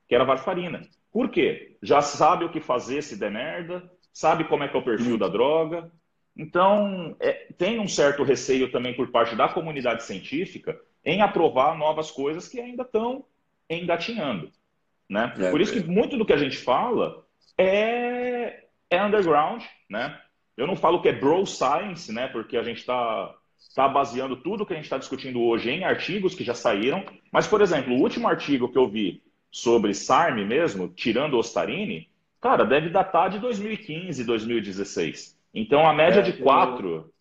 [0.09, 0.82] que era a varfarina.
[1.12, 1.76] Por quê?
[1.82, 5.16] Já sabe o que fazer se der merda, sabe como é que é o perfil
[5.16, 5.90] da droga.
[6.36, 12.11] Então, é, tem um certo receio também por parte da comunidade científica em aprovar novas
[12.11, 13.24] coisas que ainda estão
[13.80, 14.50] engatinhando.
[15.08, 15.32] Né?
[15.38, 15.84] É, Por isso que é.
[15.84, 17.24] muito do que a gente fala
[17.58, 19.62] é, é underground.
[19.88, 20.18] Né?
[20.56, 22.28] Eu não falo que é bro science, né?
[22.28, 23.34] porque a gente está
[23.74, 27.04] tá baseando tudo que a gente está discutindo hoje em artigos que já saíram.
[27.30, 32.08] Mas, por exemplo, o último artigo que eu vi sobre SARM mesmo, tirando o Ostarini,
[32.40, 35.38] cara, deve datar de 2015, 2016.
[35.54, 37.12] Então, a média é, de quatro...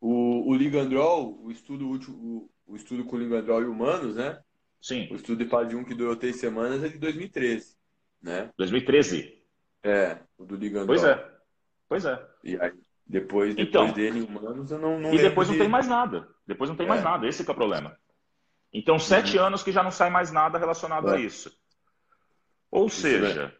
[0.00, 4.40] O, o Ligandrol, o estudo útil, o, o estudo com Ligandrol e humanos, né?
[4.82, 5.08] Sim.
[5.12, 7.76] O estudo de PAD 1 que durou três semanas é de 2013,
[8.20, 8.50] né?
[8.58, 9.40] 2013?
[9.84, 10.88] É, o do Ligandol.
[10.88, 11.32] Pois é.
[11.88, 12.26] Pois é.
[12.42, 12.72] E aí,
[13.06, 15.60] depois, depois então, dele humanos, eu não, não E depois não de...
[15.60, 16.28] tem mais nada.
[16.44, 16.88] Depois não tem é.
[16.88, 17.28] mais nada.
[17.28, 17.96] Esse é o problema.
[18.72, 19.44] Então, sete uhum.
[19.44, 21.16] anos que já não sai mais nada relacionado é.
[21.16, 21.56] a isso.
[22.70, 23.54] Ou isso seja,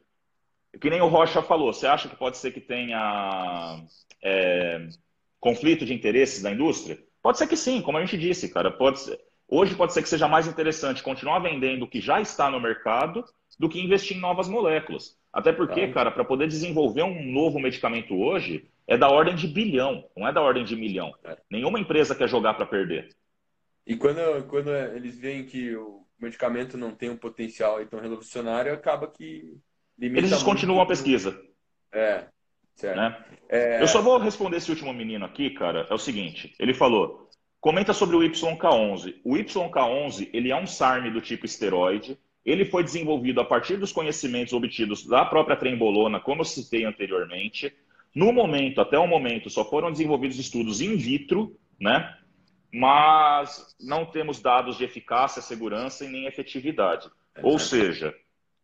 [0.75, 0.79] é.
[0.79, 3.85] que nem o Rocha falou, você acha que pode ser que tenha
[4.25, 4.89] é,
[5.39, 6.99] conflito de interesses da indústria?
[7.23, 8.71] Pode ser que sim, como a gente disse, cara.
[8.71, 9.21] Pode ser.
[9.55, 13.23] Hoje pode ser que seja mais interessante continuar vendendo o que já está no mercado
[13.59, 15.15] do que investir em novas moléculas.
[15.31, 20.09] Até porque, cara, para poder desenvolver um novo medicamento hoje é da ordem de bilhão,
[20.17, 21.15] não é da ordem de milhão.
[21.23, 21.37] É.
[21.51, 23.11] Nenhuma empresa quer jogar para perder.
[23.87, 29.07] E quando, quando eles veem que o medicamento não tem um potencial tão revolucionário, acaba
[29.07, 29.55] que
[30.01, 31.39] Eles descontinuam a pesquisa.
[31.93, 32.25] É,
[32.75, 32.97] certo.
[32.97, 33.25] Né?
[33.51, 33.83] É...
[33.83, 35.87] Eu só vou responder esse último menino aqui, cara.
[35.91, 37.22] É o seguinte: ele falou,
[37.63, 39.21] Comenta sobre o YK11.
[39.23, 42.19] O YK11 ele é um SARM do tipo esteroide.
[42.45, 47.73] Ele foi desenvolvido a partir dos conhecimentos obtidos da própria trembolona, como eu citei anteriormente.
[48.13, 52.19] No momento, até o momento, só foram desenvolvidos estudos in vitro, né?
[52.75, 57.09] Mas não temos dados de eficácia, segurança e nem efetividade.
[57.37, 58.13] É, Ou seja,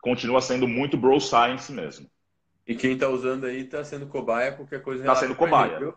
[0.02, 2.10] continua sendo muito bro science mesmo.
[2.66, 5.04] E quem está usando aí está sendo cobaia, qualquer coisa.
[5.04, 5.78] Está sendo cobaia.
[5.78, 5.96] eu,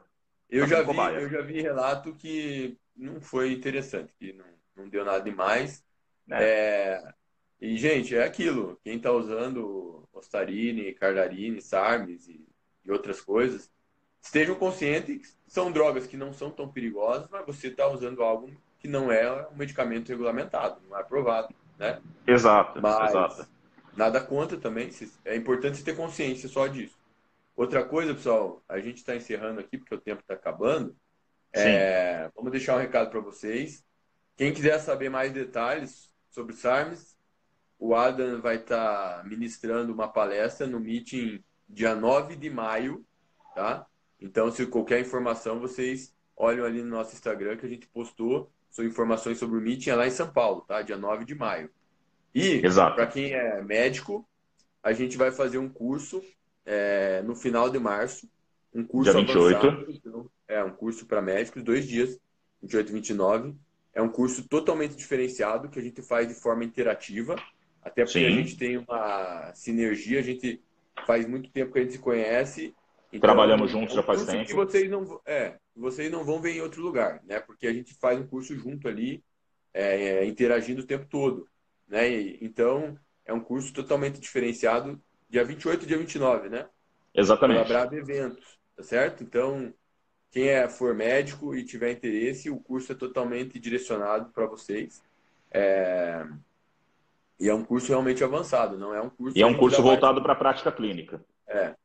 [0.52, 4.89] eu, tá já vi, eu já vi relato que não foi interessante, que não, não
[4.89, 5.83] deu nada demais.
[6.29, 6.43] É.
[6.43, 7.13] É,
[7.59, 8.79] e, gente, é aquilo.
[8.83, 12.47] Quem está usando Ostarini, Cardarini, Sarmes e,
[12.85, 13.71] e, outras coisas,
[14.21, 18.51] estejam conscientes que são drogas que não são tão perigosas, mas você está usando algo
[18.79, 22.01] que não é um medicamento regulamentado, não é aprovado, né?
[22.25, 23.47] Exato, mas, exato.
[23.95, 24.89] Nada contra também,
[25.25, 26.97] é importante você ter consciência só disso.
[27.55, 30.95] Outra coisa, pessoal, a gente está encerrando aqui porque o tempo está acabando.
[31.54, 33.84] É, vamos deixar um recado para vocês.
[34.38, 37.18] Quem quiser saber mais detalhes sobre SARMS,
[37.78, 43.06] o Adam vai estar tá ministrando uma palestra no meeting dia 9 de maio,
[43.56, 43.86] tá?
[44.20, 48.88] Então, se qualquer informação, vocês olham ali no nosso Instagram que a gente postou suas
[48.88, 50.82] informações sobre o meeting é lá em São Paulo, tá?
[50.82, 51.70] Dia 9 de maio.
[52.34, 54.28] E, para quem é médico,
[54.82, 56.24] a gente vai fazer um curso
[56.66, 58.30] é, no final de março,
[58.74, 59.58] um curso dia 28.
[59.58, 62.20] Avançado, então, é um curso para médicos, dois dias,
[62.62, 63.56] 28 e 29.
[63.93, 67.36] É um curso totalmente diferenciado que a gente faz de forma interativa,
[67.82, 68.26] até porque Sim.
[68.26, 70.62] a gente tem uma sinergia, a gente
[71.06, 72.76] faz muito tempo que a gente se conhece.
[73.12, 74.45] Então, Trabalhamos é juntos já faz tempo.
[74.45, 77.39] Que vocês não, é, vocês não vão ver em outro lugar, né?
[77.39, 79.24] Porque a gente faz um curso junto ali,
[79.74, 81.47] é, é, interagindo o tempo todo,
[81.88, 82.10] né?
[82.10, 86.68] E, então, é um curso totalmente diferenciado, dia 28 e dia 29, né?
[87.14, 87.68] Exatamente.
[87.68, 89.24] Pela Brava Eventos, tá certo?
[89.24, 89.74] Então,
[90.32, 95.03] quem é, for médico e tiver interesse, o curso é totalmente direcionado para vocês.
[95.51, 96.25] É...
[97.38, 99.38] E é um curso realmente avançado, não é um curso.
[99.38, 101.23] E é um curso voltado para a prática clínica.
[101.47, 101.75] É.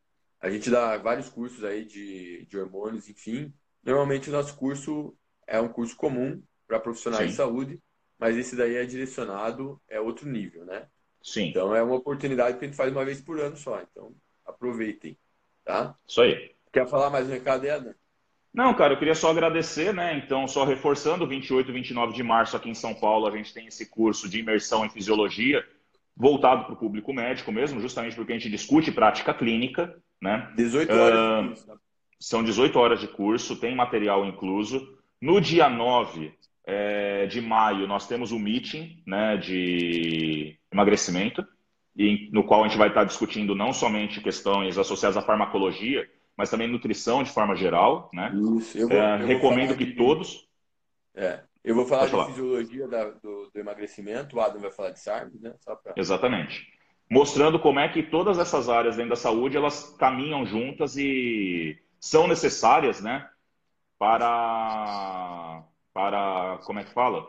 [0.41, 3.53] A gente dá vários cursos aí de, de hormônios, enfim.
[3.83, 5.17] Normalmente o nosso curso
[5.47, 7.31] é um curso comum para profissionais Sim.
[7.31, 7.81] de saúde,
[8.19, 10.87] mas esse daí é direcionado, é outro nível, né?
[11.23, 11.49] Sim.
[11.49, 13.81] Então é uma oportunidade que a gente faz uma vez por ano só.
[13.81, 15.17] Então aproveitem,
[15.65, 15.97] tá?
[16.07, 16.55] Isso aí.
[16.73, 17.97] Quer falar mais um recado, Edna?
[18.57, 20.17] Não, cara, eu queria só agradecer, né?
[20.17, 23.67] Então, só reforçando, 28 e 29 de março aqui em São Paulo, a gente tem
[23.67, 25.63] esse curso de imersão em fisiologia,
[26.17, 30.51] voltado para o público médico mesmo, justamente porque a gente discute prática clínica, né?
[30.57, 31.79] 18 horas uh?
[32.19, 34.99] São 18 horas de curso, tem material incluso.
[35.21, 36.33] No dia 9
[36.67, 41.47] é, de maio, nós temos o um meeting né, de emagrecimento,
[41.95, 46.51] e, no qual a gente vai estar discutindo não somente questões associadas à farmacologia, mas
[46.51, 48.31] também nutrição de forma geral, né?
[48.59, 49.93] Isso, eu vou, é, recomendo que de...
[49.95, 50.47] todos.
[51.15, 52.27] É, eu vou falar Pode de falar.
[52.29, 55.55] fisiologia da, do, do, emagrecimento, o Adam vai falar de SARM, né?
[55.65, 55.95] Pra...
[55.97, 56.67] Exatamente.
[57.11, 62.29] Mostrando como é que todas essas áreas dentro da saúde elas caminham juntas e são
[62.29, 63.29] necessárias, né?
[63.99, 65.65] Para,
[65.95, 67.27] para como é que fala?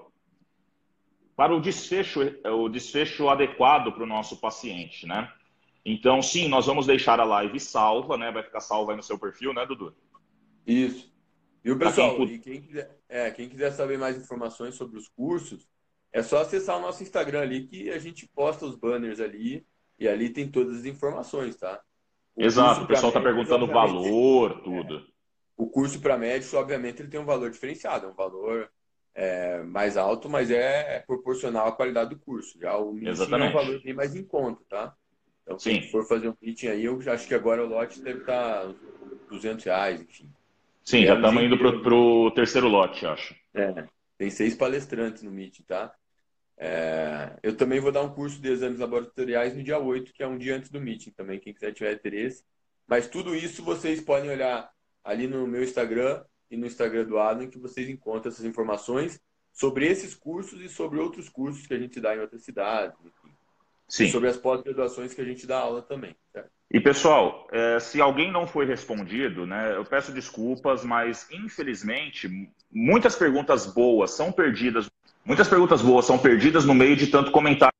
[1.36, 5.32] Para o desfecho, o desfecho adequado para o nosso paciente, né?
[5.90, 8.30] Então, sim, nós vamos deixar a live salva, né?
[8.30, 9.96] Vai ficar salva aí no seu perfil, né, Dudu?
[10.66, 11.10] Isso.
[11.64, 12.26] E o pessoal, quem...
[12.28, 15.66] E quem, quiser, é, quem quiser saber mais informações sobre os cursos,
[16.12, 19.66] é só acessar o nosso Instagram ali que a gente posta os banners ali
[19.98, 21.82] e ali tem todas as informações, tá?
[22.36, 24.98] O Exato, o pessoal está perguntando o valor, tudo.
[24.98, 25.04] É,
[25.56, 28.70] o curso para médicos, obviamente, ele tem um valor diferenciado, é um valor
[29.16, 32.60] é, mais alto, mas é, proporcional à qualidade do curso.
[32.60, 34.94] Já o MIT é um valor bem mais em conta, tá?
[35.48, 38.70] Então, se for fazer um meeting aí, eu acho que agora o lote deve estar
[39.30, 40.30] 200 reais, enfim.
[40.84, 43.34] Sim, já estamos indo para o terceiro lote, acho.
[43.54, 43.86] É,
[44.18, 45.93] tem seis palestrantes no meeting, tá?
[46.58, 50.28] É, eu também vou dar um curso de exames laboratoriais no dia 8, que é
[50.28, 52.43] um dia antes do meeting também, quem quiser tiver interesse.
[52.86, 54.70] Mas tudo isso vocês podem olhar
[55.02, 59.22] ali no meu Instagram e no Instagram do Adam, que vocês encontram essas informações
[59.54, 63.37] sobre esses cursos e sobre outros cursos que a gente dá em outras cidades, enfim.
[63.88, 64.10] Sim.
[64.10, 66.16] Sobre as pós-graduações que a gente dá aula também.
[66.34, 66.50] Certo?
[66.70, 72.30] E pessoal, é, se alguém não foi respondido, né, eu peço desculpas, mas infelizmente
[72.70, 74.90] muitas perguntas boas são perdidas,
[75.24, 77.72] muitas perguntas boas são perdidas no meio de tanto comentário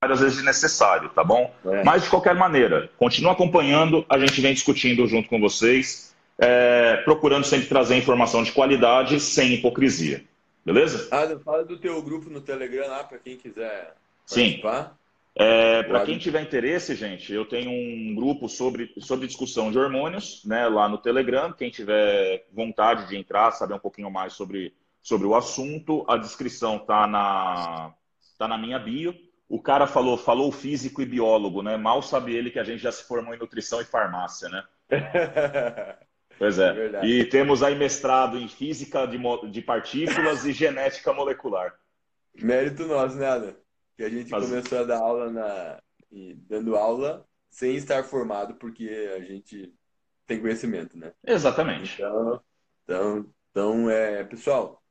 [0.00, 1.52] às vezes necessário, tá bom?
[1.66, 1.84] É.
[1.84, 7.44] Mas de qualquer maneira, continue acompanhando, a gente vem discutindo junto com vocês, é, procurando
[7.44, 10.24] sempre trazer informação de qualidade sem hipocrisia.
[10.68, 11.08] Beleza?
[11.10, 13.94] Adam, fala do teu grupo no Telegram lá para quem quiser
[14.28, 14.84] participar.
[14.84, 14.98] Sim.
[15.34, 20.44] É, para quem tiver interesse, gente, eu tenho um grupo sobre, sobre discussão de hormônios
[20.44, 21.52] né, lá no Telegram.
[21.52, 26.78] Quem tiver vontade de entrar, saber um pouquinho mais sobre, sobre o assunto, a descrição
[26.78, 27.94] tá na,
[28.36, 29.14] tá na minha bio.
[29.48, 31.78] O cara falou, falou físico e biólogo, né?
[31.78, 34.64] Mal sabe ele que a gente já se formou em nutrição e farmácia, né?
[36.38, 36.92] Pois é.
[36.94, 39.18] é e temos aí mestrado em física de,
[39.50, 41.74] de partículas e genética molecular.
[42.40, 43.56] Mérito nosso, né, Ana?
[43.96, 44.44] Que a gente Mas...
[44.44, 45.82] começou a dar aula na.
[46.48, 49.74] dando aula sem estar formado, porque a gente
[50.26, 51.12] tem conhecimento, né?
[51.26, 51.94] Exatamente.
[51.94, 52.42] Então,
[52.84, 54.82] então, então é, pessoal,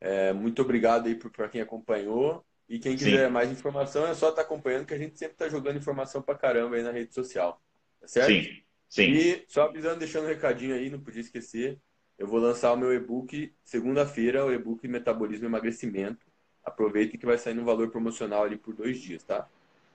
[0.00, 2.44] é, muito obrigado aí para quem acompanhou.
[2.68, 3.32] E quem quiser Sim.
[3.32, 6.38] mais informação é só estar tá acompanhando, que a gente sempre está jogando informação para
[6.38, 7.62] caramba aí na rede social.
[7.98, 8.26] Tá certo?
[8.26, 8.62] Sim.
[8.88, 9.10] Sim.
[9.10, 11.78] E só avisando, deixando um recadinho aí, não podia esquecer.
[12.18, 16.26] Eu vou lançar o meu e-book segunda-feira, o e-book Metabolismo e Emagrecimento.
[16.64, 19.48] Aproveite que vai sair no valor promocional ali por dois dias, tá?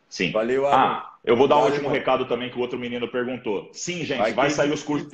[0.07, 0.31] Sim.
[0.31, 0.79] Valeu, Adam.
[0.79, 3.69] Ah, eu vou dar um último recado também que o outro menino perguntou.
[3.73, 5.11] Sim, gente, vai, vai sair os cursos.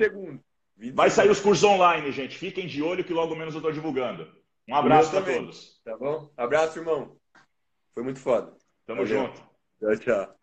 [0.94, 2.38] Vai sair os cursos online, gente.
[2.38, 4.28] Fiquem de olho que logo menos eu estou divulgando.
[4.68, 5.80] Um abraço para todos.
[5.84, 6.30] Tá bom?
[6.36, 7.16] Abraço, irmão.
[7.92, 8.52] Foi muito foda.
[8.86, 9.26] Tamo Valeu.
[9.26, 9.42] junto.
[9.80, 10.39] Tchau, tchau.